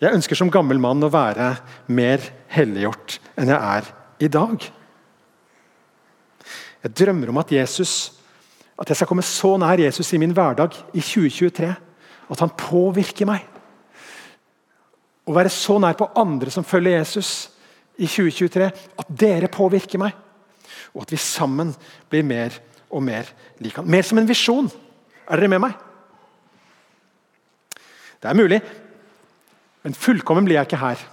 Jeg 0.00 0.14
ønsker 0.14 0.36
som 0.36 0.50
gammel 0.50 0.78
mann 0.78 1.02
å 1.02 1.10
være 1.10 1.58
mer 1.88 2.20
helliggjort 2.46 3.18
enn 3.36 3.48
jeg 3.48 3.58
er 3.58 3.84
i 4.20 4.28
dag. 4.28 4.70
Jeg 6.84 6.94
drømmer 6.94 7.28
om 7.28 7.38
at 7.38 7.50
Jesus, 7.50 8.19
at 8.80 8.88
jeg 8.88 8.96
skal 8.96 9.10
komme 9.10 9.24
så 9.26 9.54
nær 9.60 9.82
Jesus 9.82 10.12
i 10.16 10.20
min 10.20 10.32
hverdag 10.36 10.76
i 10.96 11.02
2023 11.02 11.70
at 12.30 12.42
han 12.42 12.52
påvirker 12.56 13.28
meg. 13.28 13.44
Å 15.26 15.34
være 15.34 15.52
så 15.52 15.76
nær 15.82 15.98
på 15.98 16.08
andre 16.18 16.52
som 16.54 16.66
følger 16.66 16.98
Jesus 17.00 17.50
i 18.00 18.08
2023, 18.08 18.70
at 19.02 19.12
dere 19.20 19.50
påvirker 19.52 20.00
meg. 20.00 20.14
Og 20.94 21.04
at 21.04 21.12
vi 21.12 21.20
sammen 21.20 21.74
blir 22.10 22.24
mer 22.26 22.56
og 22.90 23.04
mer 23.04 23.28
lik 23.62 23.76
han. 23.78 23.88
Mer 23.90 24.06
som 24.06 24.18
en 24.18 24.28
visjon. 24.28 24.70
Er 25.28 25.38
dere 25.38 25.52
med 25.52 25.62
meg? 25.66 25.74
Det 28.20 28.28
er 28.28 28.36
mulig, 28.36 28.58
men 29.84 29.96
fullkommen 29.96 30.44
blir 30.44 30.58
jeg 30.58 30.68
ikke 30.68 30.80
her. 30.82 31.04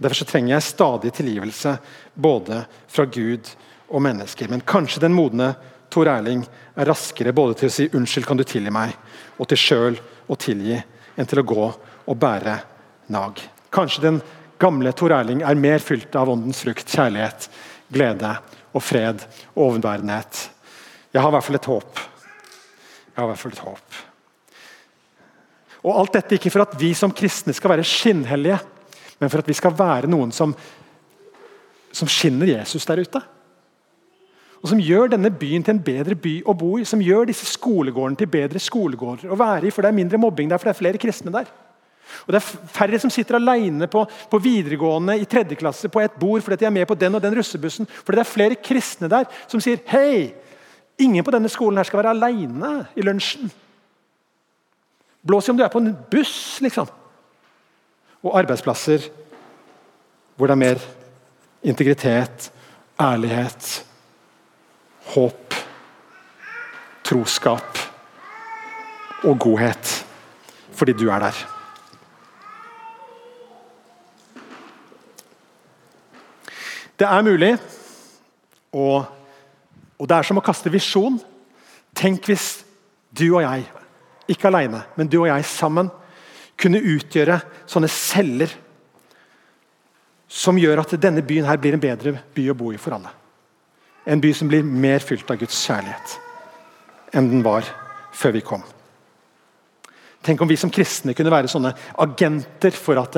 Derfor 0.00 0.26
trenger 0.26 0.56
jeg 0.56 0.66
stadig 0.66 1.12
tilgivelse, 1.14 1.76
både 2.14 2.64
fra 2.90 3.04
Gud 3.04 3.50
og 3.90 4.02
mennesker. 4.02 4.48
Men 4.50 4.64
kanskje 4.66 5.02
den 5.04 5.14
modne 5.14 5.52
Tor 5.90 6.08
Erling 6.08 6.44
er 6.78 6.86
raskere 6.88 7.34
både 7.34 7.56
til 7.58 7.68
å 7.68 7.72
si 7.72 7.88
'unnskyld, 7.88 8.26
kan 8.26 8.36
du 8.36 8.44
tilgi 8.44 8.70
meg', 8.70 8.96
og 9.38 9.48
til 9.48 9.58
sjøl 9.58 9.98
å 10.28 10.36
tilgi, 10.38 10.82
enn 11.16 11.26
til 11.26 11.40
å 11.40 11.46
gå 11.46 11.66
og 12.06 12.18
bære 12.18 12.60
nag. 13.08 13.40
Kanskje 13.70 14.02
den 14.02 14.22
gamle 14.58 14.92
Tor 14.92 15.10
Erling 15.10 15.42
er 15.42 15.54
mer 15.54 15.78
fylt 15.78 16.14
av 16.16 16.28
åndens 16.28 16.62
frukt, 16.62 16.86
kjærlighet, 16.86 17.48
glede 17.92 18.38
og 18.72 18.82
fred 18.82 19.24
og 19.56 19.64
overbærenhet. 19.70 20.50
Jeg 21.12 21.22
har 21.22 21.28
i 21.28 21.32
hvert 21.32 21.44
fall 21.44 21.56
et 21.56 21.70
håp. 21.70 21.96
Jeg 21.96 23.16
har 23.16 23.24
i 23.24 23.32
hvert 23.32 23.42
fall 23.42 23.52
et 23.52 23.58
håp. 23.58 23.98
Og 25.82 25.98
Alt 25.98 26.12
dette 26.12 26.36
ikke 26.36 26.50
for 26.50 26.62
at 26.62 26.76
vi 26.78 26.94
som 26.94 27.12
kristne 27.12 27.52
skal 27.56 27.70
være 27.70 27.84
skinnhellige, 27.84 28.60
men 29.18 29.30
for 29.30 29.38
at 29.38 29.48
vi 29.48 29.56
skal 29.56 29.74
være 29.76 30.06
noen 30.06 30.30
som, 30.32 30.54
som 31.92 32.08
skinner 32.08 32.46
Jesus 32.46 32.86
der 32.86 33.00
ute 33.00 33.22
og 34.60 34.68
som 34.68 34.80
gjør 34.82 35.14
denne 35.14 35.30
byen 35.32 35.64
til 35.64 35.72
en 35.72 35.82
bedre 35.82 36.14
by 36.20 36.34
å 36.44 36.54
bo 36.56 36.74
i. 36.76 36.84
Som 36.88 37.00
gjør 37.00 37.30
disse 37.30 37.48
skolegårdene 37.48 38.20
til 38.20 38.28
bedre 38.28 38.60
skolegårder 38.60 39.32
å 39.32 39.38
være 39.40 39.68
i. 39.68 39.72
For 39.72 39.80
det 39.80 39.88
er 39.88 39.96
mindre 39.96 40.20
mobbing 40.20 40.50
der, 40.50 40.60
for 40.60 40.68
det 40.68 40.74
er 40.74 40.80
flere 40.82 41.00
kristne 41.00 41.32
der. 41.32 41.48
Og 42.26 42.32
Det 42.34 42.40
er 42.40 42.68
færre 42.74 42.98
som 42.98 43.10
sitter 43.10 43.38
alene 43.38 43.86
på, 43.88 44.02
på 44.04 44.42
videregående 44.42 45.14
i 45.16 45.24
tredje 45.30 45.56
klasse 45.56 45.88
på 45.88 46.02
et 46.02 46.16
bord 46.18 46.42
fordi 46.42 46.58
de 46.60 46.66
er 46.66 46.74
med 46.74 46.86
på 46.90 46.98
den 46.98 47.14
og 47.14 47.22
den 47.22 47.36
russebussen. 47.38 47.86
Fordi 47.86 48.18
det 48.18 48.24
er 48.24 48.32
flere 48.32 48.60
kristne 48.60 49.08
der 49.08 49.28
som 49.46 49.62
sier 49.62 49.80
hei, 49.88 50.34
ingen 50.98 51.24
på 51.24 51.32
denne 51.32 51.48
skolen 51.48 51.78
her 51.78 51.88
skal 51.88 52.02
være 52.02 52.16
alene 52.16 52.72
i 52.98 53.06
lunsjen. 53.06 53.48
Blås 55.22 55.48
i 55.48 55.54
om 55.54 55.56
du 55.56 55.62
er 55.64 55.72
på 55.72 55.80
en 55.80 55.94
buss, 56.10 56.58
liksom. 56.64 56.88
Og 58.20 58.36
arbeidsplasser 58.42 59.06
hvor 60.36 60.48
det 60.48 60.56
er 60.56 60.64
mer 60.66 60.82
integritet, 61.62 62.50
ærlighet 63.00 63.86
håp, 65.14 65.56
troskap 67.06 67.80
og 69.26 69.40
godhet 69.42 69.96
fordi 70.80 70.94
du 70.96 71.10
er 71.12 71.20
der. 71.20 71.36
Det 76.96 77.08
er 77.08 77.22
mulig, 77.24 77.50
og, 78.72 79.04
og 79.98 80.08
det 80.08 80.16
er 80.16 80.24
som 80.24 80.40
å 80.40 80.44
kaste 80.44 80.72
visjon. 80.72 81.18
Tenk 81.96 82.30
hvis 82.30 82.48
du 83.12 83.26
og 83.34 83.42
jeg, 83.44 83.66
ikke 84.30 84.48
alene, 84.48 84.82
men 84.96 85.08
du 85.08 85.18
og 85.22 85.28
jeg 85.28 85.48
sammen, 85.52 85.92
kunne 86.60 86.80
utgjøre 86.80 87.38
sånne 87.68 87.88
celler 87.92 88.52
som 90.30 90.58
gjør 90.60 90.84
at 90.84 90.92
denne 91.00 91.24
byen 91.26 91.48
her 91.48 91.60
blir 91.60 91.76
en 91.76 91.82
bedre 91.82 92.18
by 92.36 92.50
å 92.52 92.56
bo 92.56 92.72
i 92.72 92.80
for 92.80 92.96
alle. 92.96 93.19
En 94.06 94.20
by 94.20 94.32
som 94.34 94.48
blir 94.48 94.64
mer 94.64 95.02
fylt 95.04 95.30
av 95.30 95.40
Guds 95.40 95.58
kjærlighet 95.66 96.18
enn 97.16 97.26
den 97.26 97.42
var 97.42 97.66
før 98.14 98.36
vi 98.36 98.42
kom. 98.46 98.62
Tenk 100.22 100.40
om 100.40 100.48
vi 100.48 100.58
som 100.60 100.70
kristne 100.70 101.14
kunne 101.16 101.32
være 101.32 101.50
sånne 101.50 101.72
agenter 102.04 102.74
for 102.76 103.00
at 103.00 103.16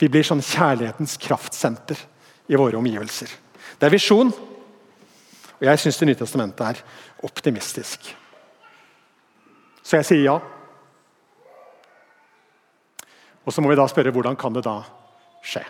vi 0.00 0.08
blir 0.12 0.24
sånn 0.26 0.44
kjærlighetens 0.44 1.16
kraftsenter 1.20 2.00
i 2.48 2.58
våre 2.58 2.78
omgivelser. 2.78 3.28
Det 3.76 3.88
er 3.88 3.92
visjon, 3.92 4.30
og 5.56 5.64
jeg 5.64 5.80
syns 5.80 5.98
Det 5.98 6.06
nye 6.06 6.18
testamentet 6.18 6.66
er 6.66 6.82
optimistisk. 7.26 8.12
Så 9.82 9.96
jeg 9.96 10.04
sier 10.04 10.24
ja. 10.24 10.36
Og 13.46 13.52
Så 13.52 13.62
må 13.62 13.70
vi 13.70 13.78
da 13.78 13.86
spørre 13.88 14.10
hvordan 14.10 14.36
kan 14.36 14.52
det 14.52 14.64
da 14.64 14.82
skje. 15.42 15.62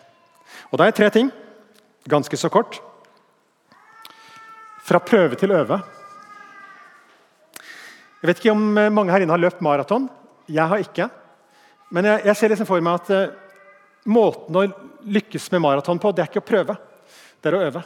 Og 0.73 0.79
Da 0.79 0.87
er 0.87 0.91
tre 0.97 1.11
ting, 1.11 1.31
ganske 2.09 2.37
så 2.37 2.49
kort. 2.49 2.81
Fra 4.87 5.01
prøve 5.03 5.35
til 5.39 5.51
øve. 5.51 5.81
Jeg 8.23 8.29
vet 8.31 8.41
ikke 8.41 8.55
om 8.55 8.79
eh, 8.79 8.93
mange 8.93 9.13
her 9.13 9.25
inne 9.25 9.35
har 9.35 9.43
løpt 9.43 9.65
maraton. 9.65 10.07
Jeg 10.47 10.71
har 10.71 10.83
ikke. 10.83 11.09
Men 11.91 12.07
jeg, 12.07 12.23
jeg 12.29 12.39
ser 12.39 12.53
liksom 12.53 12.69
for 12.69 12.83
meg 12.83 13.01
at 13.01 13.11
uh, 13.15 13.35
måten 14.11 14.59
å 14.59 14.65
lykkes 15.07 15.51
med 15.55 15.63
maraton 15.63 16.01
på, 16.03 16.11
det 16.15 16.23
er 16.23 16.31
ikke 16.31 16.43
å 16.43 16.47
prøve. 16.47 16.79
Det 17.43 17.51
er 17.51 17.59
å 17.59 17.65
øve. 17.67 17.83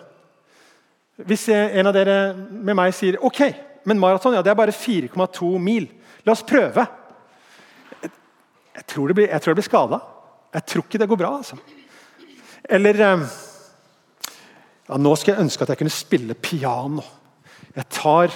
Hvis 1.28 1.48
en 1.52 1.88
av 1.88 1.92
dere 1.92 2.14
med 2.32 2.76
meg 2.78 2.94
sier 2.96 3.18
ok, 3.20 3.42
men 3.88 4.00
maraton 4.00 4.36
ja, 4.36 4.44
det 4.44 4.52
er 4.52 4.56
bare 4.56 4.72
4,2 4.72 5.50
mil. 5.60 5.88
La 6.24 6.32
oss 6.32 6.44
prøve. 6.48 6.86
Jeg 8.00 8.86
tror 8.88 9.10
det 9.10 9.18
blir, 9.18 9.28
jeg 9.28 9.56
blir 9.56 9.66
skada. 9.66 10.00
Jeg 10.56 10.68
tror 10.72 10.86
ikke 10.86 11.00
det 11.00 11.08
går 11.10 11.20
bra. 11.20 11.34
altså. 11.40 11.60
Eller 12.64 13.04
uh, 13.04 13.28
ja, 14.90 14.98
Nå 14.98 15.14
skal 15.16 15.36
jeg 15.36 15.46
ønske 15.46 15.62
at 15.62 15.70
jeg 15.72 15.80
kunne 15.80 15.94
spille 15.94 16.34
piano. 16.34 17.04
Jeg 17.76 17.86
tar 17.94 18.34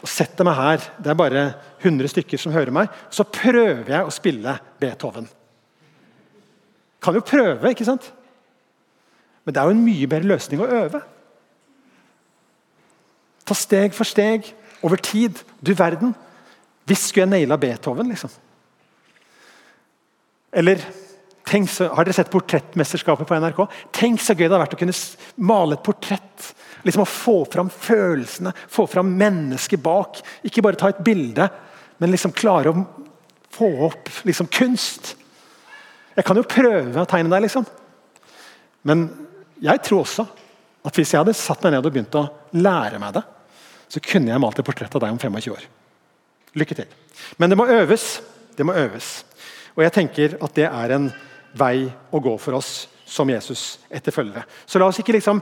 og 0.00 0.08
setter 0.08 0.46
meg 0.46 0.56
her. 0.56 0.86
Det 1.02 1.10
er 1.10 1.18
bare 1.18 1.42
100 1.82 2.12
stykker 2.14 2.40
som 2.40 2.54
hører 2.54 2.72
meg. 2.74 2.88
Så 3.10 3.26
prøver 3.26 3.90
jeg 3.90 4.06
å 4.06 4.14
spille 4.14 4.54
Beethoven. 4.80 5.26
Kan 7.02 7.16
jo 7.16 7.24
prøve, 7.24 7.72
ikke 7.72 7.88
sant? 7.88 8.06
Men 9.44 9.56
det 9.56 9.60
er 9.60 9.68
jo 9.68 9.74
en 9.74 9.84
mye 9.84 10.08
bedre 10.08 10.30
løsning 10.30 10.62
å 10.62 10.68
øve. 10.68 11.02
Ta 13.48 13.56
steg 13.56 13.96
for 13.96 14.06
steg, 14.06 14.52
over 14.86 15.00
tid. 15.02 15.40
Du 15.60 15.74
verden. 15.76 16.14
Hvis 16.88 17.08
skulle 17.10 17.26
jeg 17.26 17.32
naila 17.34 17.58
Beethoven, 17.60 18.08
liksom? 18.12 18.30
Eller 20.52 20.80
så, 21.68 21.88
har 21.88 22.04
dere 22.04 22.14
sett 22.14 22.30
Portrettmesterskapet 22.30 23.26
på 23.26 23.38
NRK? 23.40 23.60
Tenk 23.96 24.20
så 24.22 24.36
gøy 24.36 24.46
det 24.46 24.54
har 24.54 24.62
vært 24.62 24.76
å 24.76 24.80
kunne 24.80 24.94
male 25.42 25.74
et 25.74 25.84
portrett. 25.84 26.50
Liksom 26.86 27.02
Å 27.02 27.08
få 27.08 27.36
fram 27.50 27.70
følelsene, 27.70 28.52
få 28.68 28.86
fram 28.88 29.10
mennesket 29.18 29.82
bak. 29.82 30.20
Ikke 30.46 30.62
bare 30.62 30.78
ta 30.78 30.92
et 30.92 31.02
bilde, 31.04 31.48
men 31.98 32.12
liksom 32.12 32.32
klare 32.36 32.70
å 32.70 32.84
få 33.50 33.70
opp 33.88 34.08
liksom 34.28 34.48
kunst. 34.52 35.14
Jeg 36.14 36.26
kan 36.26 36.38
jo 36.38 36.46
prøve 36.46 37.02
å 37.02 37.08
tegne 37.08 37.32
deg, 37.32 37.44
liksom. 37.46 37.66
Men 38.86 39.08
jeg 39.60 39.82
tror 39.84 40.04
også 40.04 40.24
at 40.86 40.96
hvis 40.96 41.12
jeg 41.12 41.20
hadde 41.20 41.36
satt 41.36 41.62
meg 41.66 41.74
ned 41.74 41.84
og 41.84 41.92
begynt 41.92 42.16
å 42.16 42.28
lære 42.56 43.00
meg 43.02 43.18
det, 43.18 43.24
så 43.90 44.00
kunne 44.04 44.30
jeg 44.30 44.40
malt 44.42 44.60
et 44.60 44.66
portrett 44.66 44.94
av 44.94 45.02
deg 45.02 45.12
om 45.12 45.18
25 45.20 45.52
år. 45.52 45.66
Lykke 46.60 46.76
til. 46.78 46.94
Men 47.38 47.50
det 47.50 47.58
må 47.58 47.66
øves. 47.70 48.20
Det 48.56 48.64
må 48.66 48.76
øves. 48.78 49.20
Og 49.76 49.84
jeg 49.84 49.94
tenker 49.94 50.38
at 50.42 50.56
det 50.56 50.66
er 50.68 50.94
en 50.96 51.10
vei 51.58 51.88
å 52.10 52.20
gå 52.22 52.36
for 52.38 52.58
oss 52.58 52.88
som 53.10 53.30
Jesus 53.30 53.78
etterfølgere. 53.90 54.44
Så 54.66 54.78
la 54.78 54.86
oss 54.90 55.00
ikke 55.02 55.16
liksom 55.16 55.40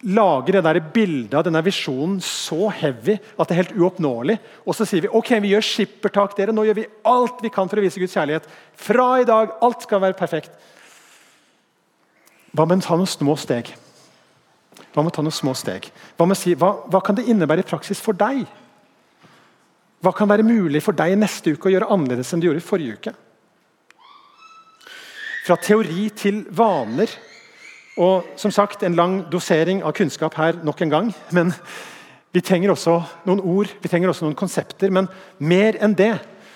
lage 0.00 0.54
det 0.54 0.62
der 0.64 0.80
bildet 0.94 1.36
av 1.36 1.44
denne 1.44 1.60
visjonen 1.64 2.16
så 2.24 2.70
heavy 2.72 3.18
at 3.36 3.50
det 3.50 3.54
er 3.54 3.60
helt 3.62 3.76
uoppnåelig. 3.76 4.38
Og 4.64 4.76
så 4.76 4.86
sier 4.88 5.04
vi 5.04 5.12
ok, 5.12 5.34
vi 5.44 5.52
gjør 5.52 5.66
skippertak, 5.66 6.34
dere. 6.38 6.54
Nå 6.56 6.64
gjør 6.66 6.80
vi 6.80 6.88
alt 7.08 7.42
vi 7.44 7.52
kan 7.52 7.68
for 7.68 7.80
å 7.80 7.84
vise 7.84 8.00
Guds 8.00 8.16
kjærlighet. 8.16 8.48
Fra 8.80 9.10
i 9.20 9.28
dag. 9.28 9.54
Alt 9.60 9.84
skal 9.84 10.02
være 10.02 10.18
perfekt. 10.18 10.54
Hva 12.56 12.66
med 12.66 12.80
å 12.80 12.88
ta 12.88 12.96
noen 12.98 13.10
små 13.10 13.36
steg? 13.38 13.70
Hva 14.90 15.04
med 15.04 15.12
å 15.12 15.16
ta 15.18 15.22
noen 15.22 15.36
små 15.36 15.54
steg? 15.54 15.86
Hva, 16.16 16.26
med 16.26 16.34
å 16.34 16.40
si, 16.40 16.56
hva, 16.58 16.72
hva 16.90 17.02
kan 17.04 17.18
det 17.18 17.28
innebære 17.30 17.62
i 17.62 17.68
praksis 17.68 18.00
for 18.02 18.16
deg? 18.16 18.42
Hva 20.00 20.14
kan 20.16 20.30
være 20.30 20.46
mulig 20.46 20.80
for 20.82 20.96
deg 20.96 21.18
neste 21.20 21.52
uke 21.52 21.68
å 21.68 21.74
gjøre 21.74 21.90
annerledes 21.92 22.32
enn 22.32 22.42
du 22.42 22.48
gjorde 22.48 22.62
i 22.62 22.66
forrige 22.66 22.96
uke? 22.96 23.12
Fra 25.50 25.56
teori 25.58 26.04
til 26.14 26.44
vaner. 26.54 27.10
Og 27.98 28.36
som 28.38 28.52
sagt, 28.54 28.84
En 28.84 28.94
lang 28.94 29.24
dosering 29.32 29.82
av 29.82 29.92
kunnskap 29.92 30.34
her 30.38 30.52
nok 30.62 30.80
en 30.82 30.90
gang. 30.90 31.14
Men 31.32 31.50
vi 32.32 32.40
trenger 32.40 32.70
også 32.70 33.00
noen 33.26 33.40
ord 33.40 33.66
vi 33.82 33.88
trenger 33.88 34.12
også 34.12 34.28
noen 34.28 34.38
konsepter. 34.38 34.92
Men 34.94 35.08
mer 35.38 35.74
enn 35.82 35.96
det 35.98 36.12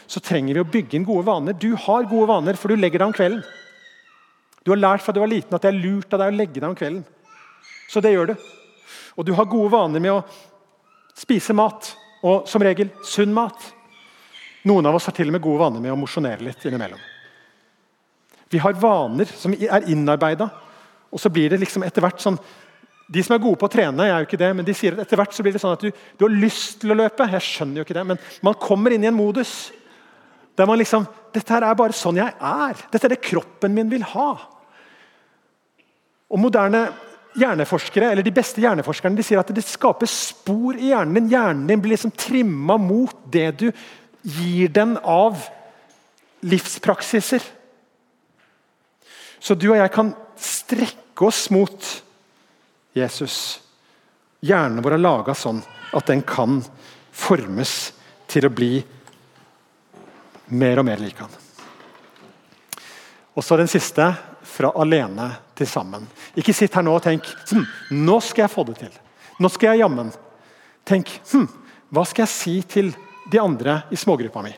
så 0.07 0.21
trenger 0.23 0.55
vi 0.55 0.63
å 0.63 0.71
bygge 0.71 0.95
inn 0.95 1.07
gode 1.09 1.27
vaner. 1.27 1.59
Du 1.59 1.75
har 1.75 2.07
gode 2.07 2.29
vaner, 2.31 2.55
for 2.55 2.71
du 2.71 2.77
legger 2.77 3.03
deg 3.03 3.09
om 3.09 3.17
kvelden. 3.17 3.43
Du 4.63 4.71
har 4.71 4.79
lært 4.79 5.03
fra 5.03 5.13
du 5.13 5.19
var 5.19 5.33
liten 5.33 5.57
at 5.57 5.65
det 5.65 5.73
er 5.73 5.81
lurt 5.81 6.15
av 6.15 6.23
deg 6.23 6.31
å 6.31 6.37
legge 6.37 6.61
deg 6.61 6.69
om 6.69 6.79
kvelden. 6.79 7.03
Så 7.91 8.01
det 8.01 8.13
gjør 8.15 8.31
du. 8.31 8.35
Og 9.19 9.27
du 9.27 9.33
har 9.35 9.51
gode 9.51 9.73
vaner 9.75 10.05
med 10.05 10.13
å 10.13 10.23
spise 11.19 11.51
mat, 11.51 11.97
og 12.23 12.47
som 12.47 12.63
regel 12.63 12.95
sunn 13.03 13.35
mat. 13.35 13.59
Noen 14.71 14.87
av 14.87 14.95
oss 14.95 15.11
har 15.11 15.19
til 15.19 15.33
og 15.33 15.35
med 15.35 15.43
gode 15.43 15.65
vaner 15.67 15.83
med 15.83 15.97
å 15.97 15.99
mosjonere 15.99 16.47
litt 16.47 16.63
innimellom. 16.63 17.03
Vi 18.55 18.61
har 18.63 18.77
vaner 18.79 19.31
som 19.35 19.55
er 19.55 19.89
innarbeida, 19.91 20.47
og 21.11 21.23
så 21.23 21.31
blir 21.33 21.51
det 21.51 21.59
liksom 21.63 21.83
etter 21.87 22.05
hvert 22.05 22.23
sånn 22.23 22.39
de 23.05 23.21
som 23.21 23.35
er 23.35 23.43
gode 23.43 23.61
på 23.61 23.69
å 23.69 23.73
trene, 23.73 24.07
jeg 24.07 24.15
er 24.15 24.23
jo 24.23 24.27
ikke 24.31 24.41
det, 24.41 24.51
men 24.57 24.65
de 24.65 24.75
sier 24.77 24.95
at 24.95 25.03
etter 25.05 25.21
hvert 25.21 25.35
så 25.37 25.45
blir 25.45 25.53
det 25.53 25.61
sånn 25.61 25.75
at 25.77 25.83
du, 25.85 25.91
du, 25.93 26.23
har 26.25 26.33
lyst 26.33 26.79
til 26.81 26.95
å 26.95 26.97
løpe. 26.97 27.27
Jeg 27.35 27.45
skjønner 27.45 27.81
jo 27.81 27.85
ikke 27.85 27.97
det, 27.99 28.05
men 28.09 28.21
man 28.47 28.57
kommer 28.61 28.95
inn 28.95 29.05
i 29.05 29.11
en 29.11 29.17
modus 29.17 29.53
der 30.57 30.69
man 30.71 30.79
liksom 30.79 31.07
Dette 31.35 31.51
her 31.51 31.65
er 31.67 31.75
bare 31.75 31.97
sånn 31.99 32.21
jeg 32.21 32.31
er. 32.31 32.83
Dette 32.93 33.09
er 33.09 33.13
det 33.17 33.25
kroppen 33.27 33.73
min 33.75 33.89
vil 33.91 34.05
ha. 34.13 34.29
Og 36.31 36.39
moderne 36.39 36.85
hjerneforskere, 37.35 38.13
eller 38.13 38.23
De 38.23 38.33
beste 38.35 38.63
hjerneforskerne 38.63 39.19
de 39.19 39.25
sier 39.27 39.41
at 39.41 39.51
det 39.51 39.65
skaper 39.67 40.07
spor 40.07 40.79
i 40.79 40.93
hjernen 40.93 41.19
din. 41.19 41.33
Hjernen 41.35 41.67
din 41.67 41.83
blir 41.83 41.97
liksom 41.97 42.15
trimma 42.15 42.79
mot 42.79 43.17
det 43.35 43.49
du 43.65 43.67
gir 44.23 44.71
den 44.79 44.95
av 45.03 45.43
livspraksiser. 46.47 47.43
Så 49.45 49.53
du 49.55 49.67
og 49.75 49.77
jeg 49.77 49.93
kan 49.93 50.15
strekke 50.41 51.27
oss 51.27 51.51
mot 51.53 51.89
Jesus. 52.97 53.61
Hjernen 54.41 54.81
vår 54.81 54.97
er 54.97 55.03
laga 55.03 55.35
sånn 55.37 55.61
at 55.93 56.09
den 56.09 56.23
kan 56.25 56.63
formes 57.13 57.93
til 58.31 58.49
å 58.49 58.53
bli 58.53 58.79
mer 60.57 60.81
og 60.81 60.89
mer 60.89 61.05
lik 61.05 61.21
han. 61.21 61.37
Og 63.35 63.45
så 63.45 63.61
den 63.61 63.69
siste 63.69 64.09
fra 64.49 64.73
alene 64.81 65.29
til 65.59 65.69
sammen. 65.69 66.09
Ikke 66.41 66.57
sitt 66.57 66.73
her 66.73 66.85
nå 66.87 66.97
og 66.97 67.05
tenk 67.05 67.29
hm, 67.51 67.69
nå 68.01 68.19
skal 68.25 68.47
jeg 68.47 68.55
få 68.57 68.65
det 68.71 68.81
til. 68.81 68.99
Nå 69.45 69.53
skal 69.53 69.75
jeg 69.75 69.85
jammen. 69.85 70.13
Tenk 70.89 71.19
hm, 71.35 71.49
hva 71.93 72.09
skal 72.09 72.25
jeg 72.25 72.33
si 72.33 72.61
til 72.65 72.95
de 73.29 73.45
andre 73.45 73.83
i 73.93 73.99
smågruppa 74.01 74.41
mi? 74.47 74.57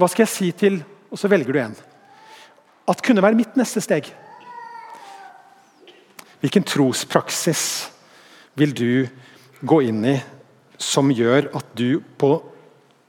Hva 0.00 0.08
skal 0.08 0.24
jeg 0.24 0.38
si 0.38 0.54
til 0.56 0.80
Og 1.14 1.18
så 1.20 1.28
velger 1.30 1.54
du 1.54 1.58
en. 1.62 1.74
At 2.90 3.02
kunne 3.04 3.22
være 3.24 3.38
mitt 3.38 3.56
neste 3.56 3.80
steg. 3.84 4.10
Hvilken 6.44 6.66
trospraksis 6.68 7.64
vil 8.60 8.74
du 8.76 9.06
gå 9.64 9.80
inn 9.88 10.02
i 10.04 10.18
som 10.76 11.08
gjør 11.14 11.48
at 11.56 11.70
du 11.78 12.02
på 12.20 12.34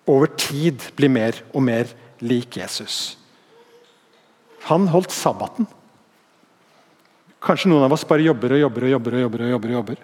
over 0.08 0.32
tid 0.40 0.84
blir 0.96 1.12
mer 1.12 1.42
og 1.52 1.66
mer 1.68 1.92
lik 2.24 2.56
Jesus? 2.62 3.18
Han 4.70 4.88
holdt 4.90 5.14
sabbaten. 5.14 5.68
Kanskje 7.46 7.70
noen 7.70 7.86
av 7.86 7.94
oss 7.94 8.06
bare 8.08 8.26
jobber 8.26 8.56
og 8.56 8.64
jobber 8.64 8.88
og 8.88 8.94
jobber. 8.96 9.16
og 9.16 9.26
jobber 9.26 9.44
og 9.44 9.52
jobber, 9.52 9.70
og 9.70 9.80
jobber. 9.80 9.98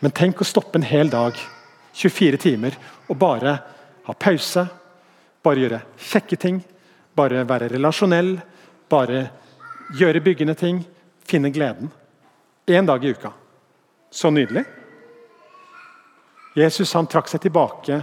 Men 0.00 0.14
tenk 0.16 0.40
å 0.40 0.48
stoppe 0.48 0.78
en 0.78 0.86
hel 0.86 1.10
dag, 1.12 1.36
24 1.92 2.38
timer, 2.40 2.76
og 3.08 3.18
bare 3.20 3.58
ha 4.06 4.14
pause. 4.16 4.64
Bare 5.44 5.60
gjøre 5.60 5.82
kjekke 5.98 6.38
ting. 6.40 6.62
Bare 7.16 7.44
være 7.48 7.68
relasjonell. 7.74 8.38
Bare 8.90 9.28
gjøre 9.96 10.22
byggende 10.24 10.56
ting. 10.58 10.82
Finne 11.26 11.52
gleden. 11.54 11.90
Én 12.66 12.86
dag 12.86 13.04
i 13.04 13.12
uka. 13.14 13.32
Så 14.10 14.30
nydelig. 14.34 14.64
Jesus 16.58 16.92
han 16.98 17.06
trakk 17.06 17.30
seg 17.30 17.44
tilbake 17.44 18.00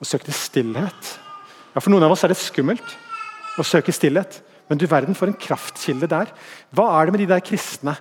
og 0.00 0.08
søkte 0.08 0.34
stillhet. 0.36 1.14
Ja, 1.72 1.80
For 1.80 1.92
noen 1.92 2.04
av 2.04 2.12
oss 2.12 2.24
er 2.24 2.32
det 2.32 2.40
skummelt 2.40 2.96
å 3.60 3.64
søke 3.64 3.94
stillhet. 3.94 4.42
Men 4.68 4.78
du 4.78 4.86
verden 4.86 5.16
for 5.18 5.30
en 5.30 5.38
kraftkilde 5.38 6.06
der. 6.10 6.30
Hva 6.70 6.86
er 6.98 7.08
det 7.08 7.14
med 7.14 7.24
de 7.24 7.30
der 7.32 7.42
kristne? 7.44 7.96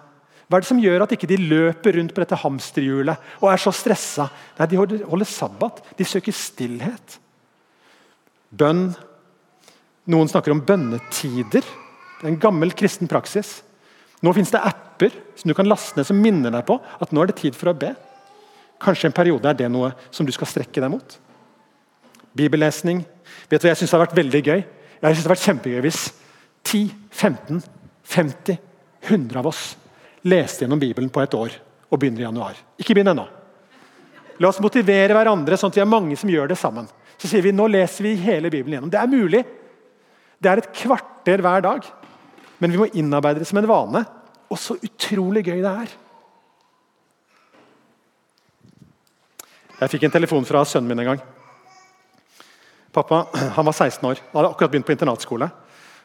Hva 0.49 0.57
er 0.57 0.63
det 0.63 0.69
som 0.69 0.81
gjør 0.81 1.05
at 1.05 1.11
ikke 1.13 1.29
de 1.29 1.37
løper 1.41 1.95
rundt 1.97 2.13
på 2.13 2.23
dette 2.23 2.37
hamsterhjulet 2.41 3.27
og 3.39 3.51
er 3.51 3.61
så 3.61 3.73
stressa? 3.73 4.27
Nei, 4.57 4.67
De 4.69 4.79
holder 4.81 5.29
sabbat. 5.29 5.81
De 5.97 6.05
søker 6.05 6.35
stillhet. 6.35 7.19
Bønn. 8.49 8.89
Noen 10.09 10.29
snakker 10.29 10.53
om 10.55 10.63
bønnetider. 10.65 11.65
Det 12.19 12.27
er 12.27 12.33
en 12.33 12.41
gammel 12.41 12.73
kristen 12.75 13.09
praksis. 13.09 13.59
Nå 14.19 14.33
fins 14.35 14.51
det 14.51 14.59
apper 14.59 15.13
som 15.39 15.47
du 15.47 15.55
kan 15.55 15.67
laste 15.67 15.95
ned 15.95 16.07
som 16.07 16.19
minner 16.19 16.51
deg 16.51 16.65
på 16.67 16.75
at 16.77 17.13
nå 17.15 17.23
er 17.23 17.31
det 17.31 17.39
tid 17.39 17.55
for 17.55 17.71
å 17.71 17.77
be. 17.77 17.93
Kanskje 18.83 19.09
en 19.09 19.15
periode 19.15 19.47
er 19.47 19.57
det 19.59 19.69
noe 19.71 19.93
som 20.11 20.27
du 20.27 20.33
skal 20.35 20.49
strekke 20.49 20.83
deg 20.83 20.91
mot. 20.91 21.15
Bibellesning. 22.35 23.01
Vet 23.49 23.61
du 23.61 23.67
hva 23.67 23.73
jeg 23.73 23.81
syns 23.81 23.95
har 23.95 24.03
vært 24.03 24.17
veldig 24.19 24.41
gøy? 24.43 24.59
Jeg 24.99 25.15
synes 25.15 25.23
det 25.23 25.29
har 25.29 25.35
vært 25.35 25.47
kjempegøy 25.47 25.83
hvis 25.85 26.01
10, 26.67 26.83
15, 27.15 27.61
50, 28.03 28.59
100 29.07 29.39
av 29.39 29.47
oss 29.47 29.63
leste 30.27 30.65
gjennom 30.65 30.81
Bibelen 30.81 31.11
på 31.11 31.23
et 31.23 31.35
år 31.37 31.55
og 31.89 31.99
begynner 32.01 32.25
i 32.25 32.27
januar. 32.27 32.59
Ikke 32.79 32.95
begynn 32.97 33.13
ennå. 33.13 33.25
La 34.39 34.51
oss 34.51 34.59
motivere 34.63 35.15
hverandre 35.15 35.57
sånn 35.59 35.71
at 35.71 35.79
vi 35.79 35.83
er 35.83 35.89
mange 35.89 36.15
som 36.19 36.31
gjør 36.31 36.51
det 36.51 36.59
sammen. 36.59 36.87
Så 37.19 37.27
sier 37.27 37.43
vi 37.43 37.55
nå 37.55 37.65
leser 37.71 38.05
vi 38.05 38.15
hele 38.19 38.51
Bibelen 38.51 38.77
gjennom. 38.77 38.91
Det 38.91 38.99
er 38.99 39.11
mulig. 39.11 39.41
Det 40.39 40.51
er 40.51 40.61
et 40.61 40.69
kvarter 40.75 41.43
hver 41.43 41.63
dag. 41.65 41.87
Men 42.59 42.71
vi 42.71 42.79
må 42.79 42.87
innarbeide 42.91 43.41
det 43.41 43.47
som 43.49 43.59
en 43.61 43.69
vane. 43.69 44.03
Og 44.49 44.59
så 44.59 44.75
utrolig 44.83 45.45
gøy 45.47 45.61
det 45.63 45.73
er. 45.85 45.97
Jeg 49.79 49.93
fikk 49.93 50.07
en 50.07 50.15
telefon 50.17 50.47
fra 50.47 50.65
sønnen 50.67 50.91
min 50.91 50.99
en 51.05 51.13
gang. 51.13 51.21
Pappa 52.91 53.21
han 53.55 53.67
var 53.67 53.75
16 53.75 54.03
år, 54.09 54.19
han 54.31 54.39
hadde 54.39 54.49
akkurat 54.51 54.73
begynt 54.73 54.87
på 54.87 54.95
internatskole. 54.95 55.47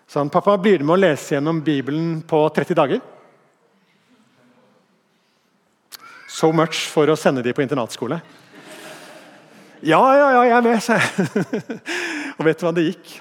Så 0.07 0.21
han, 0.21 0.31
pappa, 0.31 0.59
blir 0.61 0.79
du 0.79 0.85
med 0.85 0.99
å 0.99 1.01
lese 1.01 1.35
gjennom 1.35 1.63
Bibelen 1.65 2.19
på 2.29 2.43
30 2.55 2.77
dager? 2.77 3.01
So 6.29 6.53
much 6.53 6.85
for 6.93 7.09
å 7.09 7.17
sende 7.19 7.43
de 7.43 7.55
på 7.57 7.65
internatskole. 7.65 8.21
Ja, 9.85 10.01
ja, 10.17 10.29
ja, 10.37 10.45
jeg 10.45 10.55
er 10.59 10.65
med, 10.65 10.83
sa 10.85 11.01
jeg. 11.01 11.81
og 12.37 12.47
vet 12.47 12.61
du 12.61 12.67
hva 12.67 12.75
det 12.77 12.87
gikk? 12.91 13.17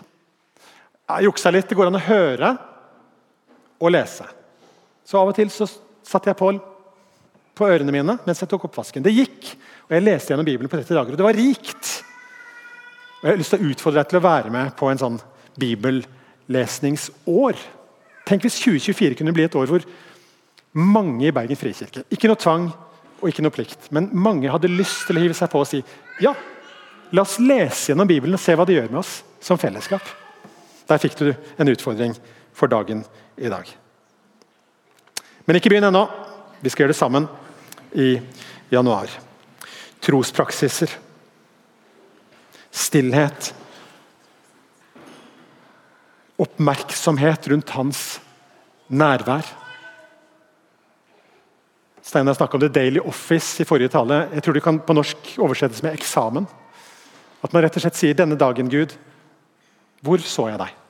Jeg 1.14 1.28
juksa 1.28 1.52
litt. 1.54 1.70
Det 1.70 1.78
går 1.78 1.90
an 1.90 2.00
å 2.00 2.04
høre 2.04 2.52
og 3.80 3.94
lese. 3.94 4.28
Så 5.06 5.20
av 5.20 5.32
og 5.32 5.38
til 5.38 5.52
så 5.52 5.68
satte 6.06 6.32
jeg 6.32 6.40
på, 6.40 6.52
på 7.54 7.70
ørene 7.70 7.94
mine 7.94 8.18
mens 8.26 8.42
jeg 8.42 8.50
tok 8.52 8.68
oppvasken. 8.70 9.06
Det 9.06 9.14
gikk, 9.14 9.54
og 9.88 9.96
jeg 9.96 10.06
leste 10.06 10.34
gjennom 10.34 10.48
Bibelen 10.48 10.72
på 10.72 10.80
30 10.80 10.98
dager, 10.98 11.14
og 11.14 11.20
det 11.20 11.28
var 11.28 11.38
rikt. 11.38 11.92
Og 13.22 13.28
Jeg 13.28 13.32
har 13.32 13.40
lyst 13.40 13.56
til 13.56 13.62
å 13.62 13.72
utfordre 13.72 14.02
deg 14.02 14.12
til 14.12 14.20
å 14.20 14.28
være 14.28 14.54
med 14.54 14.74
på 14.80 14.90
en 14.92 15.00
sånn 15.00 15.20
bibellesningsår. 15.60 17.60
Tenk 18.28 18.48
hvis 18.48 18.60
2024 18.64 19.20
kunne 19.20 19.36
bli 19.36 19.46
et 19.48 19.60
år 19.60 19.70
hvor 19.70 19.86
mange 20.74 21.28
i 21.28 21.34
Bergen 21.36 21.60
frikirke 21.60 22.06
Ikke 22.14 22.30
noe 22.32 22.40
tvang 22.40 22.70
og 23.24 23.30
ikke 23.30 23.44
noe 23.46 23.56
plikt, 23.56 23.88
men 23.96 24.10
mange 24.12 24.52
hadde 24.52 24.72
lyst 24.72 25.06
til 25.08 25.16
å 25.16 25.22
hive 25.24 25.36
seg 25.38 25.48
på 25.52 25.62
og 25.62 25.70
si 25.70 25.80
ja, 26.20 26.34
la 27.16 27.24
oss 27.24 27.38
lese 27.40 27.92
gjennom 27.92 28.10
Bibelen 28.10 28.36
og 28.36 28.44
se 28.44 28.56
hva 28.58 28.66
det 28.68 28.76
gjør 28.76 28.90
med 28.92 29.00
oss 29.00 29.22
som 29.44 29.60
fellesskap. 29.60 30.04
Der 30.90 31.00
fikk 31.00 31.16
du 31.22 31.30
en 31.32 31.72
utfordring 31.72 32.18
for 32.54 32.72
dagen 32.72 33.04
i 33.38 33.50
dag. 33.50 33.68
Men 35.46 35.60
ikke 35.60 35.72
begynn 35.74 35.90
ennå. 35.90 36.06
Vi 36.64 36.72
skal 36.72 36.86
gjøre 36.86 36.94
det 36.94 37.00
sammen 37.00 37.28
i 38.00 38.16
januar. 38.72 39.12
Trospraksiser. 40.04 40.92
Stillhet. 42.72 43.52
Oppmerksomhet 46.40 47.50
rundt 47.52 47.76
hans 47.76 48.04
nærvær. 48.88 49.46
Steinar 52.04 52.36
snakka 52.36 52.58
om 52.58 52.64
The 52.64 52.72
Daily 52.72 53.00
Office 53.00 53.62
i 53.64 53.68
forrige 53.68 53.92
tale. 53.94 54.28
Jeg 54.34 54.44
tror 54.44 54.58
det 54.58 54.64
kan 54.64 54.80
på 54.84 54.96
norsk 54.96 55.36
oversettes 55.40 55.84
med 55.84 55.96
eksamen. 55.96 56.48
At 57.44 57.54
man 57.54 57.64
rett 57.64 57.76
og 57.80 57.84
slett 57.84 58.00
sier 58.00 58.16
'Denne 58.16 58.40
dagen, 58.40 58.70
Gud, 58.70 58.96
hvor 60.02 60.18
så 60.18 60.48
jeg 60.50 60.60
deg?' 60.60 60.83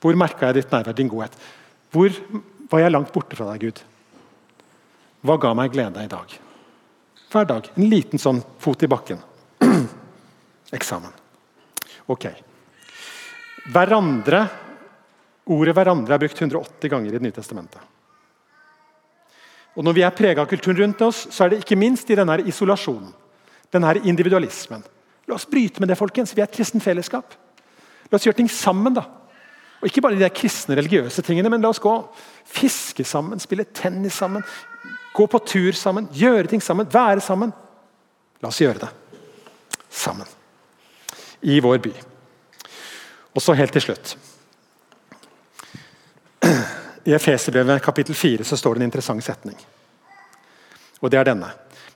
Hvor 0.00 0.16
merka 0.16 0.48
jeg 0.48 0.60
ditt 0.60 0.72
nærvær, 0.72 0.96
din 0.96 1.10
godhet? 1.12 1.34
Hvor 1.92 2.14
var 2.70 2.84
jeg 2.84 2.92
langt 2.94 3.12
borte 3.12 3.36
fra 3.36 3.50
deg, 3.52 3.66
Gud? 3.66 3.82
Hva 5.26 5.36
ga 5.40 5.52
meg 5.54 5.72
glede 5.74 6.04
i 6.04 6.10
dag? 6.10 6.38
Hver 7.30 7.46
dag. 7.46 7.68
En 7.76 7.90
liten 7.90 8.18
sånn 8.18 8.40
fot 8.62 8.82
i 8.82 8.88
bakken. 8.90 9.20
Eksamen. 10.78 11.12
Ok. 12.10 12.30
Hverandre 13.70 14.46
Ordet 15.50 15.74
'hverandre' 15.74 16.14
er 16.14 16.18
brukt 16.18 16.38
180 16.38 16.88
ganger 16.88 17.08
i 17.08 17.10
Det 17.10 17.22
nye 17.22 17.34
testamentet. 17.34 17.80
Og 19.74 19.84
Når 19.84 19.92
vi 19.92 20.02
er 20.02 20.10
prega 20.10 20.42
av 20.42 20.46
kulturen 20.46 20.78
rundt 20.78 21.00
oss, 21.02 21.26
så 21.30 21.44
er 21.44 21.48
det 21.50 21.64
ikke 21.64 21.78
minst 21.78 22.10
i 22.10 22.14
denne 22.14 22.38
isolasjonen. 22.46 23.12
Denne 23.72 23.94
individualismen. 24.04 24.82
La 25.26 25.34
oss 25.34 25.46
bryte 25.46 25.80
med 25.80 25.88
det, 25.88 25.98
folkens. 25.98 26.34
Vi 26.34 26.42
er 26.42 26.48
et 26.48 26.54
kristent 26.54 26.82
fellesskap. 26.82 27.34
La 28.10 28.16
oss 28.16 28.26
gjøre 28.26 28.36
ting 28.36 28.50
sammen. 28.50 28.94
da. 28.94 29.04
Og 29.80 29.88
Ikke 29.88 30.02
bare 30.04 30.14
de 30.14 30.20
der 30.20 30.34
kristne, 30.34 30.76
religiøse 30.76 31.22
tingene, 31.22 31.48
men 31.48 31.62
la 31.62 31.70
oss 31.72 31.80
gå 31.80 31.94
fiske 32.44 33.04
sammen, 33.04 33.40
spille 33.40 33.64
tennis 33.64 34.18
sammen, 34.20 34.44
gå 35.14 35.26
på 35.26 35.38
tur 35.46 35.72
sammen, 35.72 36.08
gjøre 36.12 36.50
ting 36.52 36.62
sammen, 36.62 36.88
være 36.92 37.20
sammen. 37.24 37.52
La 38.42 38.48
oss 38.48 38.60
gjøre 38.60 38.82
det 38.84 38.90
sammen. 39.90 40.26
I 41.42 41.60
vår 41.60 41.78
by. 41.78 41.92
Og 43.34 43.42
så 43.42 43.56
helt 43.56 43.72
til 43.72 43.82
slutt. 43.82 44.16
I 47.08 47.14
Efeserbrevet 47.16 47.82
kapittel 47.82 48.14
4 48.14 48.44
så 48.44 48.56
står 48.56 48.74
det 48.74 48.82
en 48.82 48.88
interessant 48.90 49.24
setning. 49.24 49.56
Og 51.00 51.10
det 51.10 51.18
er 51.20 51.30
denne. 51.30 51.48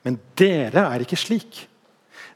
Men 0.04 0.18
dere 0.36 0.86
er 0.88 1.04
ikke 1.04 1.20
slik. 1.20 1.66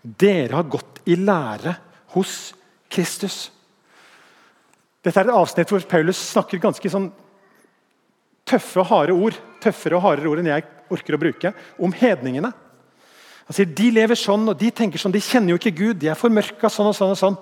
Dere 0.03 0.57
har 0.57 0.69
gått 0.69 1.01
i 1.09 1.17
lære 1.17 1.75
hos 2.15 2.53
Kristus. 2.93 3.49
Dette 5.05 5.21
er 5.21 5.29
et 5.29 5.39
avsnitt 5.39 5.71
hvor 5.71 5.85
Paulus 5.89 6.21
snakker 6.33 6.61
ganske 6.63 6.91
sånn 6.91 7.11
tøffe 8.49 8.81
og 8.81 8.89
harde 8.91 9.15
ord 9.15 9.37
tøffere 9.63 9.99
og 9.99 10.05
hardere 10.05 10.31
ord 10.31 10.43
enn 10.43 10.51
jeg 10.51 10.67
orker 10.93 11.17
å 11.17 11.21
bruke, 11.21 11.53
om 11.79 11.93
hedningene. 11.93 12.51
Han 13.49 13.57
sier 13.57 13.69
de 13.81 13.91
lever 13.93 14.19
sånn 14.19 14.47
og 14.51 14.57
de 14.61 14.71
tenker 14.75 15.01
sånn, 15.01 15.15
de 15.15 15.25
kjenner 15.25 15.55
jo 15.55 15.61
ikke 15.61 15.77
Gud, 15.77 16.01
de 16.01 16.11
er 16.13 16.19
formørka 16.19 16.71
sånn 16.73 16.91
og 16.91 16.97
sånn. 16.97 17.15
og 17.15 17.21
sånn. 17.21 17.39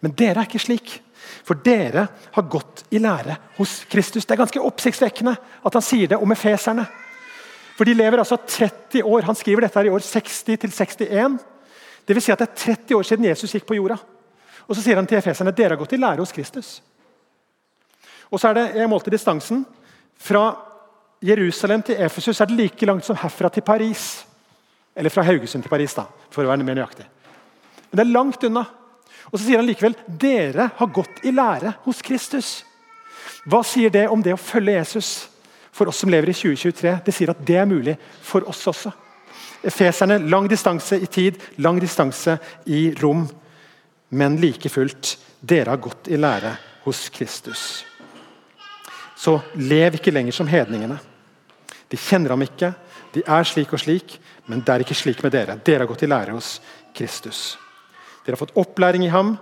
Men 0.00 0.14
dere 0.16 0.42
er 0.42 0.48
ikke 0.48 0.62
slik. 0.62 0.96
For 1.46 1.58
dere 1.62 2.06
har 2.34 2.48
gått 2.50 2.84
i 2.94 3.00
lære 3.02 3.36
hos 3.58 3.80
Kristus. 3.90 4.24
Det 4.24 4.34
er 4.34 4.40
ganske 4.40 4.62
oppsiktsvekkende 4.64 5.34
at 5.36 5.76
han 5.76 5.84
sier 5.84 6.10
det 6.10 6.18
om 6.18 6.32
efeserne. 6.32 6.86
For 7.76 7.88
de 7.88 7.94
lever 7.96 8.22
altså 8.22 8.38
30 8.40 9.04
år. 9.06 9.26
Han 9.28 9.38
skriver 9.38 9.66
dette 9.66 9.78
her 9.78 9.90
i 9.90 9.92
år 9.92 10.04
60 10.04 10.60
til 10.64 10.72
61. 10.72 11.38
Det 12.06 12.16
vil 12.16 12.24
si 12.24 12.32
at 12.32 12.40
det 12.42 12.48
er 12.48 12.62
30 12.64 12.96
år 12.96 13.06
siden 13.06 13.28
Jesus 13.28 13.54
gikk 13.54 13.68
på 13.68 13.78
jorda. 13.78 13.98
Og 14.66 14.76
Så 14.76 14.82
sier 14.84 14.98
han 14.98 15.06
til 15.06 15.18
efeserne 15.18 15.54
dere 15.54 15.74
har 15.74 15.80
gått 15.80 15.94
i 15.96 16.00
lære 16.00 16.22
hos 16.22 16.34
Kristus. 16.34 16.80
Og 18.30 18.40
så 18.40 18.48
er 18.48 18.54
det, 18.54 18.66
Jeg 18.76 18.88
målte 18.88 19.10
distansen. 19.10 19.66
Fra 20.18 20.56
Jerusalem 21.22 21.82
til 21.82 22.00
Efesus 22.00 22.40
er 22.40 22.46
det 22.46 22.56
like 22.56 22.86
langt 22.86 23.04
som 23.04 23.16
herfra 23.16 23.48
til 23.48 23.62
Paris. 23.62 24.26
Eller 24.96 25.10
fra 25.10 25.22
Haugesund 25.22 25.62
til 25.62 25.70
Paris, 25.70 25.94
da, 25.94 26.04
for 26.30 26.44
å 26.44 26.50
være 26.50 26.64
mer 26.64 26.78
nøyaktig. 26.78 27.06
Men 27.90 27.98
det 27.98 28.06
er 28.06 28.14
langt 28.14 28.44
unna. 28.44 28.64
Og 29.30 29.38
Så 29.38 29.44
sier 29.44 29.60
han 29.60 29.66
likevel 29.66 29.94
dere 30.06 30.70
har 30.76 30.86
gått 30.94 31.22
i 31.24 31.32
lære 31.34 31.74
hos 31.84 32.02
Kristus. 32.02 32.64
Hva 33.46 33.62
sier 33.64 33.90
det 33.90 34.08
om 34.08 34.22
det 34.22 34.34
å 34.34 34.40
følge 34.40 34.78
Jesus 34.78 35.28
for 35.72 35.88
oss 35.88 36.00
som 36.02 36.10
lever 36.10 36.32
i 36.32 36.36
2023? 36.36 36.96
Det 37.06 37.14
sier 37.14 37.30
at 37.30 37.44
det 37.46 37.56
er 37.60 37.68
mulig 37.68 37.96
for 38.22 38.46
oss 38.48 38.66
også. 38.66 38.92
Efeserne 39.62 40.18
lang 40.30 40.48
distanse 40.48 40.96
i 40.96 41.06
tid, 41.06 41.36
lang 41.58 41.78
distanse 41.80 42.38
i 42.66 42.90
rom. 43.00 43.26
Men 44.10 44.40
like 44.40 44.72
fullt, 44.72 45.18
dere 45.40 45.76
har 45.76 45.84
gått 45.84 46.10
i 46.10 46.18
lære 46.18 46.56
hos 46.84 47.08
Kristus. 47.14 47.89
Så 49.20 49.36
lev 49.60 49.98
ikke 49.98 50.12
lenger 50.14 50.32
som 50.32 50.48
hedningene. 50.48 50.96
De 51.90 51.98
kjenner 51.98 52.32
ham 52.32 52.44
ikke, 52.44 52.72
de 53.12 53.22
er 53.26 53.48
slik 53.48 53.72
og 53.74 53.82
slik, 53.82 54.14
men 54.48 54.62
det 54.64 54.72
er 54.72 54.84
ikke 54.84 54.96
slik 54.96 55.20
med 55.24 55.34
dere. 55.34 55.58
Dere 55.66 55.84
har 55.84 55.90
gått 55.90 56.06
i 56.06 56.08
lære 56.08 56.36
hos 56.36 56.54
Kristus. 56.96 57.58
Dere 58.24 58.36
har 58.36 58.40
fått 58.40 58.56
opplæring 58.60 59.04
i 59.04 59.12
ham, 59.12 59.34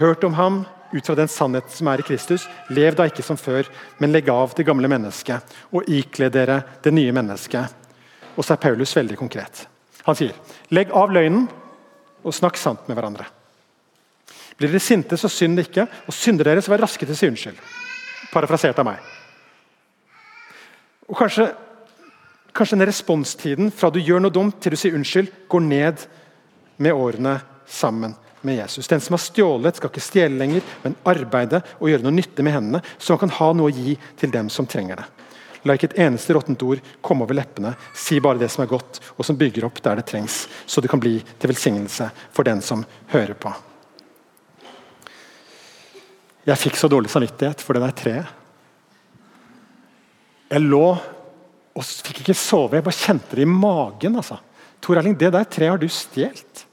hørt 0.00 0.24
om 0.26 0.36
ham 0.36 0.60
ut 0.90 1.06
fra 1.06 1.16
den 1.16 1.30
sannhet 1.30 1.70
som 1.72 1.88
er 1.88 2.02
i 2.02 2.06
Kristus. 2.06 2.44
Lev 2.74 2.98
da 2.98 3.06
ikke 3.08 3.24
som 3.24 3.38
før, 3.40 3.68
men 4.02 4.12
legg 4.12 4.28
av 4.32 4.52
det 4.58 4.66
gamle 4.68 4.90
mennesket 4.90 5.56
og 5.70 5.88
ikle 5.88 6.28
dere 6.34 6.60
det 6.82 6.92
nye 6.92 7.14
mennesket. 7.14 7.76
Og 8.36 8.44
så 8.44 8.56
er 8.56 8.64
Paulus 8.64 8.96
veldig 8.96 9.16
konkret. 9.20 9.64
Han 10.04 10.18
sier, 10.18 10.34
legg 10.74 10.92
av 10.96 11.12
løgnen 11.14 11.46
og 12.20 12.36
snakk 12.36 12.58
sant 12.60 12.88
med 12.88 12.98
hverandre. 12.98 13.28
Blir 14.58 14.68
dere 14.68 14.82
sinte, 14.82 15.16
så 15.16 15.30
synd 15.32 15.62
ikke, 15.62 15.86
og 16.04 16.12
synder 16.16 16.50
dere, 16.50 16.60
så 16.64 16.72
vær 16.74 16.84
raske 16.84 17.06
til 17.06 17.16
å 17.16 17.20
si 17.20 17.30
unnskyld. 17.30 17.60
Parafrasert 18.30 18.78
av 18.78 18.86
meg. 18.86 19.10
Og 21.10 21.18
kanskje, 21.18 21.48
kanskje 22.54 22.78
den 22.78 22.88
responstiden 22.90 23.70
fra 23.74 23.90
du 23.90 23.98
gjør 23.98 24.22
noe 24.22 24.34
dumt 24.34 24.60
til 24.62 24.74
du 24.74 24.78
sier 24.78 24.94
unnskyld, 24.94 25.32
går 25.50 25.64
ned 25.66 26.04
med 26.80 26.94
årene 26.94 27.40
sammen 27.66 28.14
med 28.46 28.56
Jesus. 28.56 28.88
Den 28.88 29.00
som 29.00 29.16
har 29.16 29.22
stjålet, 29.24 29.76
skal 29.76 29.90
ikke 29.90 30.04
stjele 30.04 30.38
lenger, 30.38 30.66
men 30.84 30.96
arbeide 31.08 31.62
og 31.78 31.90
gjøre 31.90 32.06
noe 32.06 32.14
nytte 32.14 32.44
med 32.46 32.56
hendene, 32.56 32.82
så 32.98 33.14
han 33.14 33.24
kan 33.24 33.34
ha 33.40 33.50
noe 33.56 33.72
å 33.72 33.74
gi 33.74 33.96
til 34.20 34.32
dem 34.32 34.48
som 34.52 34.68
trenger 34.70 35.02
det. 35.02 35.08
La 35.68 35.76
ikke 35.76 35.90
et 35.90 35.98
eneste 36.06 36.32
råttent 36.32 36.62
ord 36.64 36.80
komme 37.04 37.26
over 37.26 37.36
leppene. 37.36 37.74
Si 37.92 38.16
bare 38.22 38.40
det 38.40 38.48
som 38.52 38.64
er 38.64 38.70
godt, 38.70 39.02
og 39.18 39.26
som 39.28 39.36
bygger 39.36 39.66
opp 39.68 39.82
der 39.84 40.00
det 40.00 40.06
trengs, 40.08 40.46
så 40.64 40.80
det 40.80 40.88
kan 40.88 41.02
bli 41.02 41.18
til 41.20 41.52
velsignelse 41.52 42.08
for 42.32 42.48
den 42.48 42.64
som 42.64 42.86
hører 43.12 43.36
på. 43.36 43.52
Jeg 46.50 46.58
fikk 46.58 46.78
så 46.80 46.88
dårlig 46.90 47.12
samvittighet 47.12 47.62
for 47.62 47.76
det 47.76 47.84
der 47.84 47.96
treet. 47.96 48.36
Jeg 50.50 50.66
lå 50.66 50.86
og 50.90 51.84
fikk 51.86 52.24
ikke 52.24 52.34
sove. 52.34 52.78
Jeg 52.78 52.86
bare 52.86 52.98
kjente 52.98 53.38
det 53.38 53.44
i 53.44 53.50
magen. 53.50 54.16
altså. 54.18 54.40
Tor 54.82 54.98
Erling, 54.98 55.14
det 55.14 55.30
der 55.30 55.46
treet 55.46 55.70
har 55.70 55.78
du 55.78 55.86
stjålet. 55.86 56.64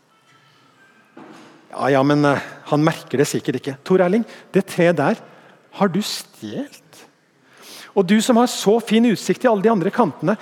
Ja, 1.69 1.91
ja, 1.93 2.01
men 2.01 2.25
uh, 2.25 2.41
han 2.71 2.81
merker 2.81 3.21
det 3.21 3.27
sikkert 3.29 3.59
ikke. 3.59 3.75
Tor 3.85 4.01
Erling, 4.01 4.25
det 4.55 4.65
treet 4.71 4.97
der 4.97 5.21
har 5.77 5.93
du 5.93 6.01
stjålet. 6.01 7.03
Og 7.93 8.05
du 8.05 8.17
som 8.21 8.39
har 8.41 8.49
så 8.49 8.79
fin 8.81 9.05
utsikt 9.11 9.43
til 9.43 9.51
alle 9.51 9.65
de 9.65 9.73
andre 9.73 9.93
kantene. 9.93 10.37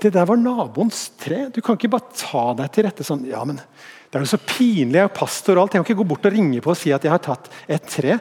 Det 0.00 0.10
der 0.14 0.26
var 0.26 0.38
naboens 0.40 1.10
tre. 1.20 1.44
Du 1.54 1.60
kan 1.62 1.78
ikke 1.78 1.92
bare 1.94 2.10
ta 2.16 2.44
deg 2.58 2.74
til 2.74 2.86
rette 2.88 3.06
sånn. 3.06 3.26
ja, 3.30 3.44
men 3.46 3.62
det 4.10 4.18
er 4.18 4.24
jo 4.24 4.32
så 4.32 4.40
pinlig, 4.42 4.98
jeg 4.98 5.06
er 5.06 5.12
pastor 5.14 5.54
og 5.54 5.62
alt. 5.62 5.74
Jeg 5.74 5.84
kan 5.84 5.86
ikke 5.86 6.02
gå 6.02 6.08
bort 6.10 6.24
og 6.26 6.32
ringe 6.34 6.60
på 6.64 6.72
og 6.72 6.78
si 6.78 6.90
at 6.90 7.04
jeg 7.06 7.12
har 7.12 7.22
tatt 7.22 7.46
et 7.70 7.84
tre. 7.86 8.16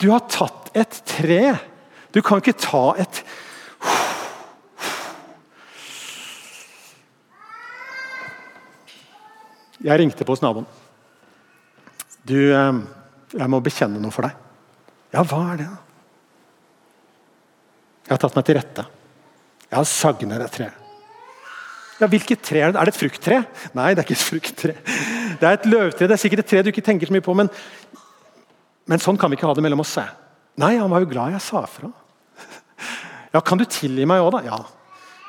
Du 0.00 0.08
har 0.08 0.22
tatt 0.32 0.70
et 0.72 1.00
tre. 1.04 1.40
Du 2.14 2.22
kan 2.24 2.40
ikke 2.40 2.56
ta 2.56 2.86
et 3.04 3.24
Jeg 9.84 10.00
ringte 10.00 10.24
på 10.24 10.32
hos 10.32 10.40
naboen. 10.40 10.64
Du, 12.24 12.38
eh, 12.40 12.76
jeg 13.36 13.50
må 13.52 13.58
bekjenne 13.60 14.00
noe 14.00 14.14
for 14.14 14.24
deg. 14.24 14.38
Ja, 15.12 15.20
hva 15.28 15.42
er 15.52 15.58
det? 15.60 15.66
da? 15.68 15.82
Jeg 18.06 18.14
har 18.14 18.22
tatt 18.22 18.38
meg 18.38 18.46
til 18.48 18.56
rette. 18.56 18.86
Jeg 19.68 19.76
har 19.76 19.90
sagnet 19.90 20.46
et 20.46 20.56
tre. 20.56 20.70
Ja, 22.04 22.08
Hvilket 22.12 22.42
tre 22.44 22.60
er 22.60 22.72
det? 22.74 22.76
Er 22.80 22.84
det 22.84 22.92
et 22.92 23.00
frukttre? 23.00 23.36
Nei, 23.72 23.94
det 23.94 24.02
er 24.02 24.04
ikke 24.04 24.18
et 24.18 24.28
frukttre. 24.28 24.74
Det 25.40 25.48
er 25.48 25.56
et 25.56 25.64
løvtre. 25.64 26.04
Det 26.04 26.12
er 26.12 26.20
sikkert 26.20 26.42
et 26.42 26.50
tre 26.50 26.60
du 26.60 26.68
ikke 26.68 26.84
tenker 26.84 27.08
så 27.08 27.14
mye 27.16 27.24
på, 27.24 27.32
men, 27.38 27.48
men 28.90 29.00
sånn 29.00 29.16
kan 29.20 29.32
vi 29.32 29.38
ikke 29.38 29.48
ha 29.48 29.54
det 29.56 29.64
mellom 29.64 29.80
oss. 29.80 29.94
Nei, 30.60 30.74
han 30.76 30.92
var 30.92 31.00
jo 31.00 31.08
glad 31.14 31.32
jeg 31.32 31.44
sa 31.46 31.64
fra. 31.70 31.88
Ja, 33.32 33.40
Kan 33.40 33.58
du 33.58 33.64
tilgi 33.64 34.04
meg 34.06 34.20
òg, 34.22 34.36
da? 34.36 34.42
Ja, 34.46 34.58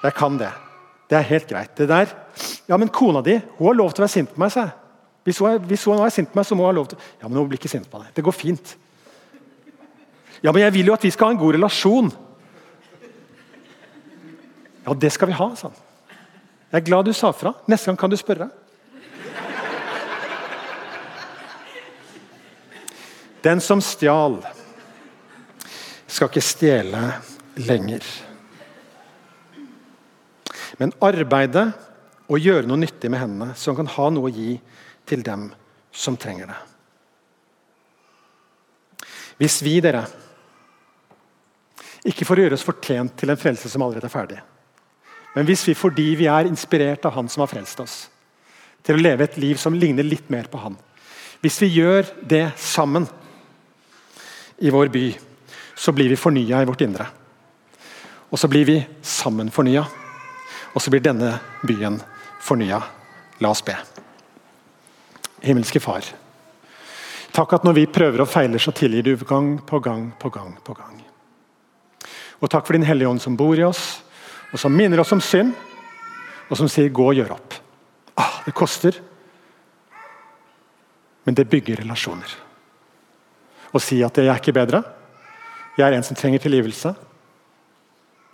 jeg 0.03 0.17
kan 0.17 0.35
det. 0.37 0.51
Det 1.09 1.17
er 1.17 1.29
helt 1.31 1.47
greit. 1.49 1.71
Det 1.79 1.87
der 1.89 2.11
Ja, 2.67 2.75
men 2.77 2.91
kona 2.91 3.21
di 3.23 3.37
hun 3.57 3.69
har 3.69 3.77
lov 3.77 3.93
til 3.93 4.03
å 4.03 4.05
være 4.05 4.13
sint 4.17 4.33
på 4.33 4.41
meg, 4.41 4.51
sa 4.51 4.65
jeg. 4.67 4.75
Hvis 5.25 5.39
hun, 5.39 5.49
er, 5.53 5.63
hvis 5.71 5.85
hun 5.87 6.03
er 6.03 6.11
sint 6.13 6.29
på 6.29 6.37
meg, 6.37 6.45
så 6.45 6.57
må 6.57 6.65
hun 6.65 6.73
ha 6.73 6.75
lov 6.75 6.91
til 6.91 6.99
Ja, 7.21 7.29
men 7.29 7.39
hun 7.39 7.47
blir 7.47 7.61
ikke 7.61 7.71
sint 7.71 7.87
på 7.89 8.01
deg. 8.03 8.11
Det 8.13 8.25
går 8.25 8.35
fint. 8.35 8.75
Ja, 10.43 10.51
men 10.51 10.61
jeg 10.65 10.75
vil 10.75 10.91
jo 10.91 10.97
at 10.97 11.07
vi 11.07 11.13
skal 11.15 11.31
ha 11.31 11.37
en 11.37 11.41
god 11.41 11.55
relasjon. 11.55 12.11
Ja, 14.85 14.93
det 14.93 15.13
skal 15.15 15.31
vi 15.31 15.39
ha, 15.39 15.49
sa 15.55 15.71
han. 15.71 15.84
Jeg 16.71 16.81
er 16.81 16.85
glad 16.85 17.05
du 17.07 17.13
sa 17.15 17.31
fra. 17.35 17.53
Neste 17.69 17.91
gang 17.91 17.99
kan 17.99 18.11
du 18.11 18.17
spørre. 18.19 18.49
Den 23.45 23.61
som 23.61 23.81
stjal, 23.83 24.39
skal 26.09 26.31
ikke 26.31 26.41
stjele 26.41 27.01
lenger. 27.67 28.05
Men 30.79 30.95
arbeide 31.03 31.67
og 32.25 32.41
gjøre 32.41 32.65
noe 32.65 32.81
nyttig 32.81 33.11
med 33.13 33.21
hendene, 33.21 33.51
så 33.53 33.69
han 33.69 33.83
kan 33.83 33.91
ha 33.95 34.07
noe 34.15 34.31
å 34.31 34.33
gi 34.33 34.55
til 35.05 35.21
dem 35.27 35.51
som 35.93 36.17
trenger 36.17 36.49
det. 36.49 36.57
Hvis 39.37 39.59
vi, 39.61 39.77
dere, 39.83 40.05
ikke 42.07 42.25
får 42.25 42.41
gjøre 42.41 42.57
oss 42.57 42.65
fortjent 42.65 43.13
til 43.19 43.29
en 43.29 43.39
frelse 43.39 43.69
som 43.69 43.83
allerede 43.85 44.09
er 44.09 44.13
ferdig, 44.15 44.41
men 45.35 45.47
hvis 45.47 45.65
vi 45.67 45.75
fordi 45.77 46.07
vi 46.15 46.29
er 46.31 46.47
inspirert 46.47 47.05
av 47.05 47.15
Han 47.17 47.29
som 47.29 47.43
har 47.43 47.51
frelst 47.51 47.79
oss, 47.83 47.95
til 48.85 48.95
å 48.95 49.01
leve 49.01 49.25
et 49.25 49.37
liv 49.41 49.59
som 49.59 49.75
ligner 49.75 50.05
litt 50.05 50.29
mer 50.31 50.47
på 50.51 50.61
Han 50.63 50.77
Hvis 51.43 51.59
vi 51.61 51.73
gjør 51.75 52.07
det 52.23 52.47
sammen 52.57 53.07
i 54.57 54.71
vår 54.71 54.89
by, 54.89 55.05
så 55.75 55.91
blir 55.91 56.09
vi 56.09 56.15
fornya 56.15 56.61
i 56.63 56.67
vårt 56.67 56.81
indre. 56.81 57.05
Og 58.31 58.39
så 58.39 58.47
blir 58.47 58.65
vi 58.65 58.77
sammen 59.03 59.51
fornya. 59.51 59.83
Og 60.73 60.81
så 60.81 60.89
blir 60.89 61.03
denne 61.03 61.33
byen 61.67 61.99
fornya. 62.41 62.79
La 63.43 63.51
oss 63.51 63.61
be. 63.61 63.75
Himmelske 65.43 65.81
Far. 65.83 66.07
Takk 67.35 67.57
at 67.57 67.67
når 67.67 67.75
vi 67.81 67.85
prøver 67.91 68.23
og 68.23 68.31
feiler, 68.31 68.59
så 68.63 68.71
tilgir 68.71 69.03
du 69.03 69.25
gang 69.27 69.57
på 69.59 69.79
gang 69.83 70.13
på 70.19 70.31
gang. 70.31 70.55
på 70.63 70.73
gang. 70.73 71.03
Og 72.39 72.49
takk 72.49 72.65
for 72.65 72.73
Din 72.73 72.87
Hellige 72.87 73.09
Ånd 73.09 73.21
som 73.21 73.35
bor 73.35 73.59
i 73.59 73.63
oss, 73.63 74.01
og 74.55 74.59
som 74.59 74.71
minner 74.71 75.01
oss 75.03 75.11
om 75.11 75.19
synd, 75.19 75.51
og 76.47 76.57
som 76.57 76.69
sier 76.71 76.87
'gå 76.89 77.03
og 77.09 77.15
gjør 77.15 77.35
opp'. 77.35 77.59
Ah, 78.15 78.39
det 78.45 78.53
koster, 78.53 78.95
men 81.25 81.35
det 81.35 81.49
bygger 81.49 81.81
relasjoner. 81.83 82.31
Å 83.73 83.81
si 83.81 84.01
at 84.01 84.15
'jeg 84.15 84.27
er 84.27 84.39
ikke 84.39 84.53
bedre', 84.53 84.83
jeg 85.77 85.87
er 85.87 85.93
en 85.93 86.03
som 86.03 86.15
trenger 86.15 86.39
tilgivelse, 86.39 86.95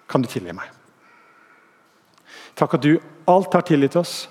kan 0.08 0.22
du 0.22 0.28
tilgi 0.28 0.54
meg? 0.54 0.70
Takk 2.56 2.74
at 2.76 2.82
du 2.82 3.00
alt 3.26 3.54
har 3.54 3.62
tilgitt 3.62 3.96
oss. 3.96 4.28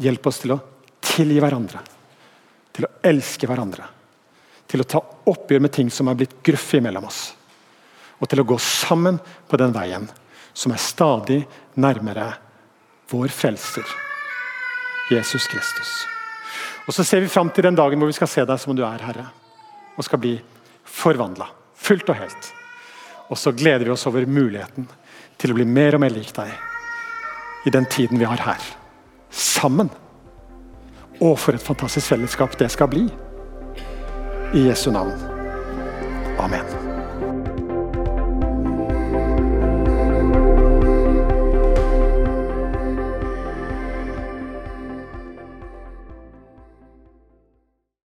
Hjelp 0.00 0.26
oss 0.26 0.38
til 0.38 0.52
å 0.52 0.60
tilgi 1.00 1.38
hverandre, 1.38 1.78
til 2.72 2.86
å 2.86 2.92
elske 3.02 3.46
hverandre, 3.46 3.84
til 4.66 4.80
å 4.80 4.84
ta 4.84 4.98
oppgjør 5.26 5.60
med 5.60 5.72
ting 5.72 5.90
som 5.90 6.08
er 6.08 6.14
blitt 6.14 6.42
gruffe 6.42 6.80
mellom 6.80 7.04
oss. 7.04 7.34
Og 8.18 8.28
til 8.28 8.40
å 8.40 8.44
gå 8.44 8.58
sammen 8.58 9.20
på 9.48 9.56
den 9.56 9.72
veien 9.72 10.08
som 10.54 10.72
er 10.72 10.80
stadig 10.80 11.42
nærmere 11.74 12.32
vår 13.12 13.28
frelser, 13.28 13.86
Jesus 15.10 15.46
Kristus. 15.46 15.92
Og 16.86 16.94
Så 16.94 17.04
ser 17.04 17.20
vi 17.20 17.28
fram 17.28 17.50
til 17.50 17.64
den 17.64 17.78
dagen 17.78 17.98
hvor 17.98 18.10
vi 18.10 18.16
skal 18.16 18.30
se 18.30 18.44
deg 18.44 18.58
som 18.60 18.76
du 18.76 18.82
er, 18.84 19.04
Herre. 19.04 19.28
Og 19.96 20.04
skal 20.04 20.18
bli 20.18 20.34
forvandla, 20.84 21.46
fullt 21.76 22.10
og 22.10 22.18
helt. 22.18 22.52
Og 23.30 23.38
så 23.38 23.52
gleder 23.52 23.86
vi 23.86 23.94
oss 23.94 24.06
over 24.10 24.26
muligheten 24.26 24.88
til 25.38 25.52
å 25.52 25.56
bli 25.56 25.66
mer 25.68 25.96
og 25.96 26.04
mer 26.04 26.12
lik 26.12 26.34
deg 26.36 26.52
i 27.66 27.70
den 27.70 27.86
tiden 27.86 28.18
vi 28.18 28.28
har 28.28 28.42
her. 28.42 28.62
Sammen. 29.30 29.90
Og 31.22 31.38
for 31.38 31.54
et 31.54 31.62
fantastisk 31.62 32.12
fellesskap 32.12 32.58
det 32.58 32.72
skal 32.74 32.90
bli. 32.92 33.06
I 34.52 34.68
Jesu 34.68 34.90
navn. 34.90 35.14
Amen. 36.42 36.81